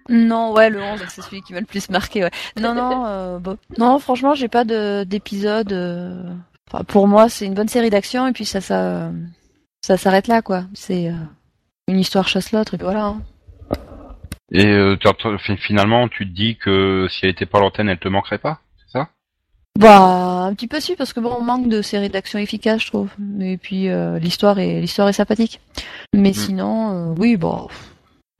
Non, 0.08 0.52
ouais, 0.52 0.68
le 0.70 0.82
11, 0.82 1.04
c'est 1.08 1.22
celui 1.22 1.40
qui 1.42 1.52
m'a 1.54 1.60
le 1.60 1.66
plus 1.66 1.88
marqué. 1.90 2.24
Ouais. 2.24 2.30
Non, 2.60 2.74
non, 2.74 3.06
euh, 3.06 3.38
bon. 3.38 3.56
non, 3.78 3.98
franchement, 3.98 4.34
j'ai 4.34 4.48
pas 4.48 4.64
de 4.64 5.04
d'épisode. 5.04 5.72
euh, 5.72 6.22
enfin, 6.70 6.84
pour 6.84 7.08
moi, 7.08 7.28
c'est 7.28 7.46
une 7.46 7.54
bonne 7.54 7.68
série 7.68 7.90
d'action 7.90 8.26
et 8.26 8.32
puis 8.32 8.44
ça, 8.44 8.60
ça, 8.60 9.10
ça 9.82 9.96
s'arrête 9.96 10.26
là, 10.28 10.42
quoi. 10.42 10.64
C'est 10.74 11.08
euh, 11.08 11.14
une 11.88 11.98
histoire 11.98 12.28
chasse 12.28 12.52
l'autre 12.52 12.74
et 12.74 12.76
puis 12.78 12.84
voilà. 12.84 13.04
hein. 13.06 13.22
Et 14.52 14.72
finalement, 15.58 16.08
tu 16.08 16.28
te 16.28 16.34
dis 16.34 16.56
que 16.56 17.06
si 17.10 17.24
elle 17.24 17.30
était 17.30 17.46
pas 17.46 17.58
l'antenne, 17.60 17.88
elle 17.88 17.98
te 17.98 18.08
manquerait 18.08 18.38
pas, 18.38 18.60
c'est 18.76 18.98
ça? 18.98 19.08
Bah, 19.78 20.44
un 20.44 20.54
petit 20.54 20.68
peu 20.68 20.78
si, 20.80 20.94
parce 20.96 21.12
que 21.12 21.18
bon, 21.20 21.34
on 21.38 21.42
manque 21.42 21.68
de 21.68 21.82
séries 21.82 22.10
d'action 22.10 22.38
efficaces, 22.38 22.82
je 22.82 22.86
trouve. 22.88 23.10
Et 23.40 23.56
puis 23.56 23.88
l'histoire 24.20 24.58
est 24.58 24.80
l'histoire 24.80 25.08
est 25.08 25.14
sympathique. 25.14 25.60
Mais 26.14 26.30
Mm. 26.30 26.34
sinon, 26.34 27.14
oui, 27.18 27.36
bon. 27.36 27.66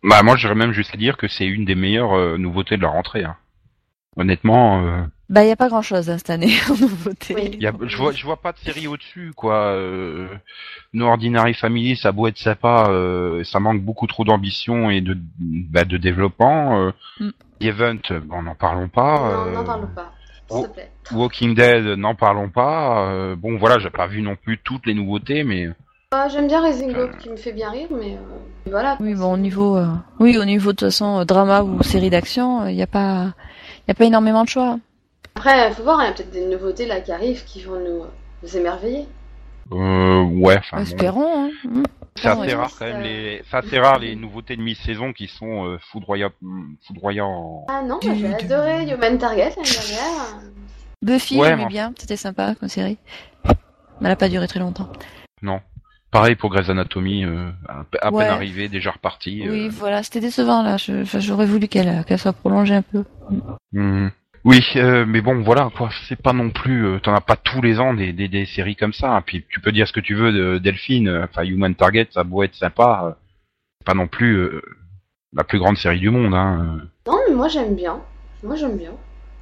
Bah 0.05 0.23
moi, 0.23 0.37
j'irais 0.37 0.55
même 0.55 0.73
juste 0.73 0.97
dire 0.97 1.17
que 1.17 1.29
c'est 1.29 1.47
une 1.47 1.65
des 1.65 1.75
meilleures 1.75 2.15
euh, 2.17 2.37
nouveautés 2.39 2.77
de 2.77 2.83
la 2.83 2.89
rentrée. 2.89 3.25
hein. 3.25 3.37
Honnêtement. 4.17 4.85
euh, 4.87 5.03
Bah, 5.29 5.43
il 5.45 5.49
y 5.49 5.51
a 5.53 5.57
pas 5.57 5.69
grand-chose 5.69 6.09
hein, 6.11 6.19
cette 6.19 6.31
année 6.31 6.53
en 6.71 6.75
nouveauté. 6.77 7.35
Oui. 7.35 7.57
Y 7.59 7.67
a, 7.67 7.73
je 7.83 7.97
vois, 7.97 8.13
je 8.13 8.25
vois 8.25 8.37
pas 8.41 8.53
de 8.53 8.59
série 8.59 8.87
au-dessus, 8.87 9.33
quoi. 9.35 9.57
Euh, 9.73 10.29
No 10.93 11.07
Ordinary 11.07 11.55
Family, 11.55 11.97
ça 11.97 12.09
a 12.09 12.13
beau 12.13 12.29
être 12.29 12.39
sympa, 12.39 12.87
euh, 12.91 13.43
ça 13.45 13.59
manque 13.61 13.83
beaucoup 13.83 14.07
trop 14.07 14.25
d'ambition 14.25 14.91
et 14.91 15.01
de, 15.01 15.17
bah, 15.39 15.85
de 15.85 15.97
développement. 15.97 16.79
Euh, 16.81 16.91
Mm. 17.21 17.31
The 17.61 17.65
Event, 17.65 17.99
bon, 18.25 18.43
n'en 18.43 18.55
parlons 18.57 18.89
pas. 18.89 19.19
Non, 19.19 19.47
euh, 19.47 19.53
n'en 19.55 19.65
parlons 19.65 19.87
pas, 19.95 20.13
s'il 20.49 20.59
oh. 20.59 20.67
te 20.67 20.73
plaît. 20.73 20.91
Walking 21.13 21.55
Dead, 21.55 21.85
n'en 21.99 22.15
parlons 22.17 22.49
pas. 22.51 23.09
Euh, 23.11 23.37
bon, 23.37 23.57
voilà, 23.57 23.79
j'ai 23.79 23.91
pas 23.91 24.07
vu 24.09 24.21
non 24.23 24.35
plus 24.37 24.59
toutes 24.59 24.87
les 24.87 24.95
nouveautés, 24.95 25.45
mais 25.45 25.69
Ah, 26.17 26.29
J'aime 26.29 26.47
bien 26.47 26.63
Raising 26.63 26.95
Hope 26.97 27.19
qui 27.19 27.29
me 27.29 27.37
fait 27.37 27.53
bien 27.53 27.71
rire, 27.71 27.89
mais 27.91 28.13
euh, 28.15 28.71
voilà. 28.71 28.97
Oui, 29.01 29.15
bon, 29.15 29.33
au 29.33 29.37
niveau, 29.37 29.77
euh, 29.77 29.87
oui, 30.21 30.39
au 30.39 30.45
niveau 30.45 30.71
de 30.73 30.77
toute 30.77 30.89
façon 30.89 31.21
euh, 31.21 31.25
drama 31.25 31.63
ou 31.63 31.83
série 31.83 32.09
d'action, 32.09 32.67
il 32.69 32.77
y 32.77 32.83
a 32.83 32.87
pas, 32.87 33.33
il 33.79 33.89
y 33.89 33.91
a 33.91 33.95
pas 33.95 34.05
énormément 34.05 34.45
de 34.45 34.49
choix. 34.49 34.79
Après, 35.35 35.73
faut 35.73 35.83
voir, 35.83 36.03
il 36.03 36.07
y 36.07 36.09
a 36.09 36.13
peut-être 36.13 36.31
des 36.31 36.47
nouveautés 36.47 36.87
là 36.87 37.01
qui 37.01 37.11
arrivent 37.11 37.45
qui 37.45 37.63
vont 37.63 37.81
nous, 37.81 38.05
nous 38.43 38.57
émerveiller. 38.57 39.07
euh, 39.73 40.23
ouais, 40.23 40.59
enfin, 40.59 40.77
bon. 40.77 40.83
Espérons. 40.85 41.47
Hein. 41.47 41.51
Mm. 41.65 41.83
c'est 42.17 42.29
Ouais. 42.33 42.47
assez 42.47 42.55
rare 42.55 42.71
quand 42.79 42.85
même 42.87 42.97
Ça- 42.97 43.03
les, 43.03 43.43
c'est 43.51 43.57
assez 43.57 43.79
rare 43.81 43.99
les 43.99 44.15
nouveautés 44.15 44.57
de 44.57 44.63
mi-saison 44.63 45.13
qui 45.13 45.27
sont 45.27 45.67
euh, 45.67 45.79
foudroyants, 45.91 46.31
foudroyants. 46.87 47.67
Ah 47.69 47.83
non, 47.83 47.99
j'ai 48.03 48.33
adoré 48.33 48.85
Human 48.89 49.19
Target 49.19 49.51
l'année 49.57 49.69
dernière. 49.69 50.41
Buffy, 51.03 51.39
Ouais, 51.39 51.49
j'aimais 51.49 51.67
bien, 51.67 51.93
c'était 51.99 52.17
sympa 52.17 52.55
comme 52.55 52.69
série. 52.69 52.99
Mais 53.45 54.07
elle 54.07 54.13
a 54.13 54.17
pas 54.17 54.29
duré 54.29 54.47
très 54.47 54.61
longtemps. 54.61 54.89
Non. 55.43 55.61
Pareil 56.15 56.37
pour 56.37 56.51
Grey's 56.51 56.71
Anatomy, 56.71 57.25
euh, 57.25 57.51
à, 57.69 58.13
Ouais. 58.13 58.23
peine 58.25 58.33
arrivé, 58.33 58.69
déjà 58.69 58.93
reparti. 58.93 59.43
Oui, 59.51 59.67
euh. 59.67 59.69
voilà, 59.73 60.05
c'était 60.05 60.21
décevant 60.21 60.63
là. 60.63 60.77
J'aurais 60.79 61.45
voulu 61.45 61.67
qu'elle 61.67 62.05
qu'elle 62.05 62.21
soit 62.21 62.33
prolongée 62.33 62.77
un 62.77 62.83
peu. 62.83 63.03
Mhm. 63.73 64.13
Oui, 64.45 64.63
euh, 64.77 65.05
mais 65.09 65.21
bon, 65.21 65.43
voilà, 65.43 65.71
quoi. 65.77 65.89
C'est 66.07 66.23
pas 66.23 66.33
non 66.33 66.51
plus. 66.51 66.87
euh, 66.87 66.99
T'en 67.01 67.15
as 67.15 67.21
pas 67.21 67.35
tous 67.35 67.61
les 67.63 67.81
ans 67.81 67.95
des, 67.95 68.13
des, 68.13 68.29
des 68.29 68.47
séries 68.47 68.77
comme 68.77 68.93
ça. 68.93 69.21
Puis 69.27 69.45
tu 69.51 69.59
peux 69.59 69.73
dire 69.73 69.89
ce 69.89 69.93
que 69.93 69.99
tu 69.99 70.15
veux 70.15 70.33
de 70.33 70.59
Delphine. 70.59 71.09
euh, 71.09 71.25
Enfin, 71.25 71.43
Human 71.43 71.75
Target, 71.75 72.07
ça 72.13 72.23
beau 72.23 72.45
être 72.45 72.55
sympa, 72.55 73.07
euh, 73.07 73.13
c'est 73.81 73.87
pas 73.87 73.95
non 73.95 74.07
plus 74.07 74.35
euh, 74.37 74.63
la 75.35 75.43
plus 75.43 75.59
grande 75.59 75.77
série 75.79 75.99
du 75.99 76.11
monde. 76.11 76.33
Hein. 76.35 76.79
Non, 77.09 77.19
mais 77.29 77.35
moi 77.35 77.49
j'aime 77.49 77.75
bien. 77.75 77.99
Moi 78.45 78.55
j'aime 78.55 78.77
bien. 78.77 78.93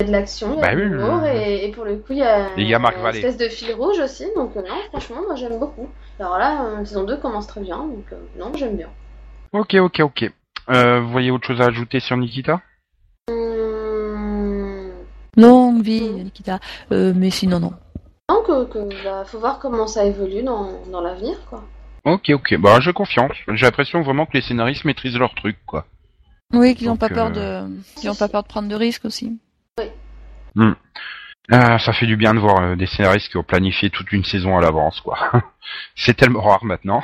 Il 0.03 0.07
y 0.07 0.09
a 0.09 0.09
de 0.09 0.13
l'action, 0.13 0.53
il 0.55 0.57
y 0.57 0.59
a 0.59 0.63
Bah 0.63 0.75
de 0.75 0.81
l'humour, 0.81 1.21
oui. 1.23 1.29
et, 1.31 1.65
et 1.67 1.71
pour 1.73 1.85
le 1.85 1.97
coup, 1.97 2.13
il 2.13 2.19
y 2.19 2.23
a, 2.23 2.49
Et 2.57 2.63
il 2.63 2.69
y 2.69 2.75
a 2.75 2.79
Marc 2.79 2.97
une 2.97 3.03
Vallée. 3.03 3.19
espèce 3.21 3.37
de 3.37 3.49
fil 3.49 3.73
rouge 3.75 3.99
aussi. 4.01 4.27
Donc, 4.37 4.57
euh, 4.57 4.63
non, 4.63 4.75
franchement, 4.91 5.23
moi 5.27 5.37
j'aime 5.37 5.59
beaucoup. 5.59 5.89
Alors 6.19 6.39
là, 6.39 6.65
euh, 6.65 6.85
saison 6.85 7.05
2 7.05 7.17
commence 7.19 7.47
très 7.47 7.61
bien, 7.61 7.79
donc 7.79 8.05
euh, 8.13 8.17
non, 8.39 8.53
j'aime 8.55 8.77
bien. 8.77 8.89
Ok, 9.53 9.75
ok, 9.75 10.01
ok. 10.01 10.31
Euh, 10.71 11.01
vous 11.01 11.11
voyez 11.11 11.31
autre 11.31 11.47
chose 11.47 11.61
à 11.61 11.67
ajouter 11.67 12.01
sur 12.01 12.17
Nikita? 12.17 12.61
Hum... 13.31 14.91
Longue 15.37 15.83
vie, 15.83 16.09
Nikita. 16.11 16.59
Euh, 16.93 17.13
mais 17.15 17.31
sinon, 17.31 17.61
non. 17.61 17.73
Non, 18.29 18.43
que, 18.47 18.65
que, 18.65 19.05
bah, 19.05 19.25
faut 19.25 19.39
voir 19.39 19.59
comment 19.59 19.87
ça 19.87 20.05
évolue 20.05 20.43
dans, 20.43 20.83
dans 20.91 21.01
l'avenir, 21.01 21.37
quoi. 21.49 21.65
Ok, 22.05 22.31
ok. 22.31 22.57
Bah, 22.59 22.81
je 22.81 22.91
confiance. 22.91 23.33
J'ai 23.49 23.67
l'impression 23.67 24.03
vraiment 24.03 24.27
que 24.27 24.33
les 24.35 24.43
scénaristes 24.43 24.85
maîtrisent 24.85 25.19
leur 25.19 25.35
truc, 25.35 25.57
quoi. 25.67 25.87
Oui, 26.53 26.75
qu'ils 26.75 26.89
n'ont 26.89 26.97
pas 26.97 27.09
peur 27.09 27.31
euh, 27.35 27.63
de, 27.63 28.01
qu'ils 28.01 28.11
ont 28.11 28.15
pas 28.15 28.29
peur 28.29 28.43
de 28.43 28.49
prendre 28.49 28.69
de 28.69 28.75
risques 28.75 29.05
aussi. 29.07 29.39
Ah, 31.51 31.79
ça 31.79 31.93
fait 31.93 32.07
du 32.07 32.17
bien 32.17 32.35
de 32.35 32.39
voir 32.39 32.63
euh, 32.63 32.77
des 32.77 32.87
scénaristes 32.87 33.29
qui 33.31 33.37
ont 33.37 33.43
planifié 33.43 33.91
toute 33.91 34.13
une 34.13 34.25
saison 34.25 34.57
à 34.57 34.61
l'avance, 34.61 35.01
quoi. 35.01 35.19
C'est 35.97 36.15
tellement 36.15 36.43
rare 36.43 36.65
maintenant. 36.65 37.03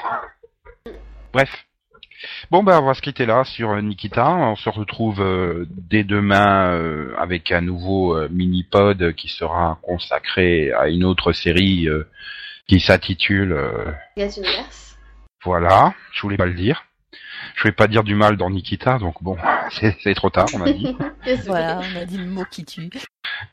Bref. 1.33 1.51
Bon, 2.51 2.63
bah, 2.63 2.81
on 2.81 2.87
va 2.87 2.95
se 2.95 3.03
quitter 3.03 3.27
là 3.27 3.45
sur 3.45 3.71
euh, 3.71 3.81
Nikita. 3.81 4.29
On 4.31 4.57
se 4.57 4.69
retrouve 4.69 5.21
euh, 5.21 5.67
dès 5.71 6.05
demain 6.05 7.13
avec 7.19 7.53
un 7.53 7.61
nouveau 7.61 8.29
mini-pod 8.29 9.15
qui 9.15 9.29
sera 9.29 9.79
consacré 9.83 10.73
à 10.73 10.89
une 10.89 11.05
autre 11.05 11.33
série 11.33 11.89
qui 12.67 12.81
s'intitule... 12.81 13.57
voilà, 15.45 15.95
je 16.13 16.23
voulais 16.23 16.37
pas 16.37 16.47
le 16.47 16.55
dire. 16.55 16.85
Je 17.55 17.62
voulais 17.62 17.72
pas 17.72 17.88
dire 17.88 18.05
du 18.05 18.14
mal 18.14 18.37
dans 18.37 18.51
Nikita, 18.51 18.98
donc 18.98 19.22
bon, 19.22 19.37
c'est 19.70 19.96
c'est 20.03 20.14
trop 20.14 20.31
tard, 20.31 20.46
on 20.55 20.62
a 20.62 20.72
dit. 20.72 20.96
Voilà, 21.46 21.81
on 21.92 21.96
a 21.96 22.05
dit 22.05 22.18
le 22.18 22.27
mot 22.27 22.44
qui 22.51 22.64
tue. 22.64 22.90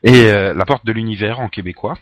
Et 0.02 0.30
euh, 0.30 0.54
la 0.54 0.64
porte 0.64 0.84
de 0.86 0.92
l'univers 0.92 1.40
en 1.40 1.48
québécois. 1.48 1.98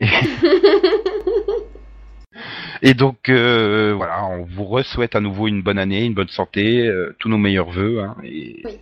Et, 0.00 0.06
et 2.82 2.94
donc 2.94 3.28
euh, 3.28 3.92
voilà, 3.96 4.24
on 4.26 4.44
vous 4.44 4.64
re-souhaite 4.64 5.14
à 5.14 5.20
nouveau 5.20 5.48
une 5.48 5.62
bonne 5.62 5.78
année, 5.78 6.04
une 6.04 6.14
bonne 6.14 6.28
santé, 6.28 6.86
euh, 6.86 7.14
tous 7.18 7.28
nos 7.28 7.38
meilleurs 7.38 7.70
vœux. 7.70 8.02
Hein, 8.02 8.16
et 8.24 8.62
Oui. 8.64 8.78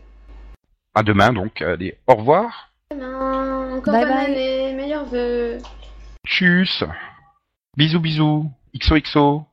à 0.95 1.03
demain 1.03 1.33
donc. 1.33 1.61
Allez, 1.63 1.97
au 2.07 2.15
revoir. 2.15 2.71
Demain, 2.91 3.77
encore 3.77 3.93
Bye 3.95 4.05
bonne 4.05 4.15
bye. 4.15 4.25
année, 4.27 4.73
meilleurs 4.75 5.05
vœux. 5.07 5.59
Tchuss. 6.27 6.85
Bisous 7.77 8.01
bisous. 8.01 8.51
XOXO. 8.77 9.45